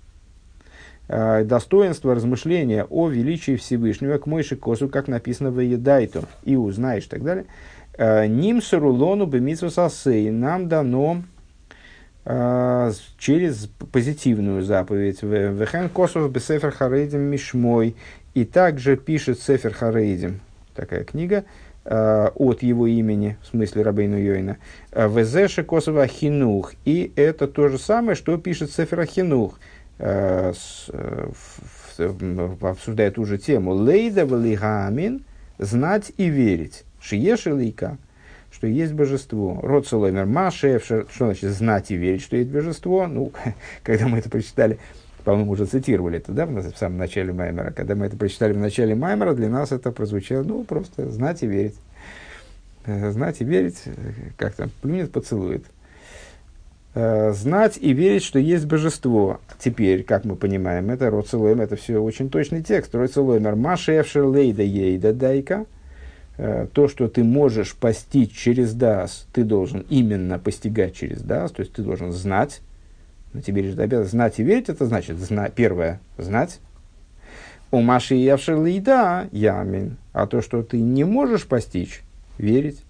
э, 1.08 1.44
достоинство 1.44 2.14
размышления 2.14 2.84
о 2.84 3.08
величии 3.08 3.56
Всевышнего 3.56 4.18
к 4.18 4.26
Мойши 4.26 4.56
Косу, 4.56 4.88
как 4.88 5.08
написано 5.08 5.50
в 5.50 5.60
Едайту, 5.60 6.24
и 6.42 6.56
узнаешь, 6.56 7.06
и 7.06 7.08
так 7.08 7.22
далее. 7.22 7.46
Э, 7.96 8.26
Ним 8.26 8.60
сарулону 8.60 9.26
бемитсвасасей 9.26 10.30
нам 10.30 10.68
дано 10.68 11.22
через 13.18 13.68
позитивную 13.92 14.62
заповедь. 14.62 15.22
Вехен 15.22 15.90
Косов 15.90 16.30
бесефер 16.32 16.70
харейдим 16.70 17.20
мишмой. 17.20 17.96
И 18.32 18.44
также 18.44 18.96
пишет 18.96 19.40
Сефер 19.40 19.72
Харейдим, 19.74 20.40
такая 20.74 21.04
книга, 21.04 21.44
Э, 21.86 22.30
от 22.34 22.62
его 22.62 22.86
имени, 22.86 23.36
в 23.42 23.48
смысле 23.48 23.82
Рабейну 23.82 24.16
Йойна, 24.16 24.56
э, 24.92 25.06
Везеше 25.06 25.64
Косова 25.64 26.06
Хинух. 26.06 26.72
И 26.86 27.12
это 27.14 27.46
то 27.46 27.68
же 27.68 27.76
самое, 27.76 28.16
что 28.16 28.38
пишет 28.38 28.72
Сефера 28.72 29.04
Хинух, 29.04 29.60
э, 29.98 30.54
обсуждая 31.98 33.10
ту 33.10 33.26
же 33.26 33.36
тему. 33.36 33.74
Лейда 33.74 34.24
Валихамин, 34.24 35.24
знать 35.58 36.12
и 36.16 36.28
верить. 36.28 36.84
Шиеши 37.02 37.52
Лейка, 37.52 37.98
что 38.64 38.66
есть 38.66 38.94
божество. 38.94 39.60
Род 39.62 39.86
Соломер 39.86 40.24
Машевшер, 40.24 41.06
что 41.14 41.26
значит 41.26 41.50
знать 41.50 41.90
и 41.90 41.96
верить, 41.96 42.22
что 42.22 42.36
есть 42.36 42.48
божество? 42.48 43.06
Ну, 43.06 43.32
когда 43.82 44.08
мы 44.08 44.18
это 44.18 44.30
прочитали, 44.30 44.78
по-моему, 45.22 45.52
уже 45.52 45.66
цитировали 45.66 46.16
это, 46.16 46.32
да, 46.32 46.46
в 46.46 46.76
самом 46.76 46.96
начале 46.96 47.32
Маймера. 47.34 47.72
Когда 47.72 47.94
мы 47.94 48.06
это 48.06 48.16
прочитали 48.16 48.54
в 48.54 48.58
начале 48.58 48.94
Маймера, 48.94 49.34
для 49.34 49.50
нас 49.50 49.70
это 49.70 49.92
прозвучало, 49.92 50.44
ну, 50.44 50.64
просто 50.64 51.10
знать 51.10 51.42
и 51.42 51.46
верить. 51.46 51.74
Э, 52.86 53.10
знать 53.10 53.42
и 53.42 53.44
верить, 53.44 53.82
э, 53.84 53.92
как 54.38 54.54
там, 54.54 54.70
плюнет, 54.80 55.12
поцелует. 55.12 55.64
Э, 56.94 57.32
знать 57.32 57.76
и 57.78 57.92
верить, 57.92 58.22
что 58.22 58.38
есть 58.38 58.64
божество. 58.64 59.40
Теперь, 59.58 60.04
как 60.04 60.24
мы 60.24 60.36
понимаем, 60.36 60.90
это 60.90 61.10
Роцелойм, 61.10 61.60
это 61.60 61.76
все 61.76 61.98
очень 61.98 62.30
точный 62.30 62.62
текст. 62.62 62.94
Роцелоймер 62.94 63.56
Машевшер 63.56 64.24
Лейда 64.24 64.62
Ейда 64.62 65.12
Дайка. 65.12 65.66
То, 66.36 66.88
что 66.88 67.08
ты 67.08 67.22
можешь 67.22 67.76
постичь 67.76 68.32
через 68.32 68.74
Дас, 68.74 69.26
ты 69.32 69.44
должен 69.44 69.86
именно 69.88 70.38
постигать 70.38 70.94
через 70.94 71.22
Дас, 71.22 71.52
то 71.52 71.60
есть 71.60 71.72
ты 71.74 71.82
должен 71.82 72.10
знать, 72.10 72.60
на 73.32 73.40
тебе 73.40 73.62
лежит 73.62 73.78
обязанность 73.78 74.12
знать 74.12 74.38
и 74.40 74.42
верить, 74.42 74.68
это 74.68 74.86
значит, 74.86 75.18
зна, 75.18 75.48
первое, 75.48 76.00
знать. 76.18 76.58
У 77.70 77.80
Маши 77.80 78.16
и 78.16 78.80
да, 78.80 79.26
ямин. 79.32 79.96
А 80.12 80.26
то, 80.26 80.40
что 80.40 80.62
ты 80.62 80.80
не 80.80 81.02
можешь 81.02 81.46
постичь, 81.46 82.02
верить. 82.38 82.80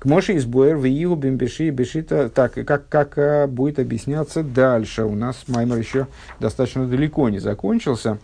К 0.00 0.06
Моше 0.06 0.34
из 0.34 0.44
Буэр 0.44 0.76
в 0.76 0.84
Иу 0.86 1.14
Бимбеши 1.14 1.70
Бешита. 1.70 2.28
Так, 2.28 2.54
как, 2.54 2.88
как 2.88 3.16
а, 3.16 3.46
будет 3.46 3.78
объясняться 3.78 4.42
дальше. 4.42 5.04
У 5.04 5.14
нас 5.14 5.44
Маймер 5.46 5.76
еще 5.76 6.08
достаточно 6.40 6.88
далеко 6.88 7.28
не 7.28 7.38
закончился. 7.38 8.18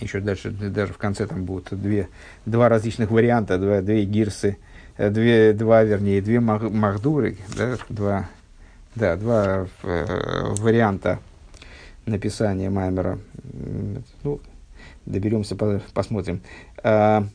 Еще 0.00 0.20
дальше, 0.20 0.50
даже 0.50 0.92
в 0.92 0.98
конце 0.98 1.26
там 1.26 1.44
будут 1.44 1.68
две, 1.70 2.08
два 2.46 2.68
различных 2.68 3.10
варианта, 3.10 3.58
два, 3.58 3.80
две 3.80 4.04
гирсы, 4.04 4.58
э, 4.96 5.10
две, 5.10 5.52
два, 5.52 5.82
вернее, 5.82 6.20
две 6.20 6.40
махдуры, 6.40 7.36
да, 7.56 7.76
два, 7.88 8.28
да, 8.94 9.16
два 9.16 9.66
э, 9.82 10.54
варианта 10.58 11.20
написания 12.06 12.70
Маймера. 12.70 13.18
Ну, 14.22 14.40
доберемся, 15.06 15.56
посмотрим. 15.92 16.40
А, 16.82 17.26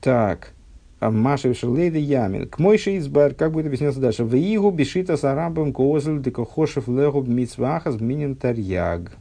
так. 0.00 0.52
А 1.00 1.10
Маша 1.10 1.52
Шерлейда 1.52 1.98
Ямин. 1.98 2.48
К 2.48 2.58
мой 2.58 2.76
избар, 2.76 3.34
как 3.34 3.50
будет 3.52 3.66
объясняться 3.66 4.00
дальше. 4.00 4.24
В 4.24 4.36
Игу 4.36 4.70
бешита 4.70 5.16
сарабам 5.16 5.72
козель 5.72 6.22
декохошев 6.22 6.86
легу 6.86 7.22
мицвахас 7.22 8.00
минин 8.00 8.36
тарьяг. 8.36 9.12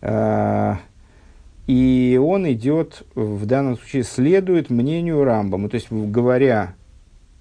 А, 0.00 0.78
и 1.66 2.20
он 2.22 2.50
идет, 2.52 3.04
в 3.14 3.44
данном 3.46 3.76
случае, 3.76 4.04
следует 4.04 4.70
мнению 4.70 5.24
Рамбама. 5.24 5.68
То 5.68 5.74
есть, 5.74 5.90
говоря 5.90 6.74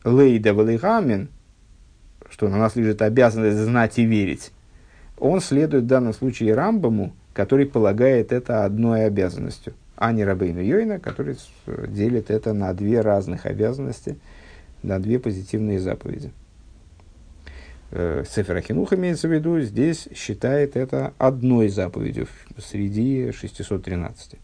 Лейда 0.04 0.54
Валихамин, 0.54 1.30
что 2.30 2.50
на 2.50 2.58
нас 2.58 2.76
лежит 2.76 3.02
обязанность 3.02 3.58
знать 3.58 4.00
и 4.00 4.06
верить, 4.06 4.52
он 5.20 5.42
следует 5.42 5.84
в 5.84 5.88
данном 5.88 6.14
случае 6.14 6.56
Рамбаму, 6.56 7.14
который 7.34 7.66
полагает 7.66 8.32
это 8.32 8.66
одной 8.66 9.06
обязанностью, 9.06 9.74
а 9.96 10.12
не 10.12 10.24
Рабейну 10.24 10.62
Йойна, 10.62 11.00
который 11.00 11.38
делит 11.88 12.32
это 12.32 12.54
на 12.54 12.74
две 12.74 13.02
разных 13.02 13.46
обязанности, 13.46 14.18
на 14.82 15.00
две 15.00 15.20
позитивные 15.20 15.80
заповеди. 15.80 16.32
Э, 17.91 18.24
Сефер 18.28 18.58
Ахинух 18.58 18.93
имеется 18.93 19.28
в 19.28 19.32
виду, 19.32 19.60
здесь 19.62 20.08
считает 20.15 20.76
это 20.76 21.13
одной 21.17 21.69
заповедью 21.69 22.28
среди 22.58 23.32
613. 23.32 24.36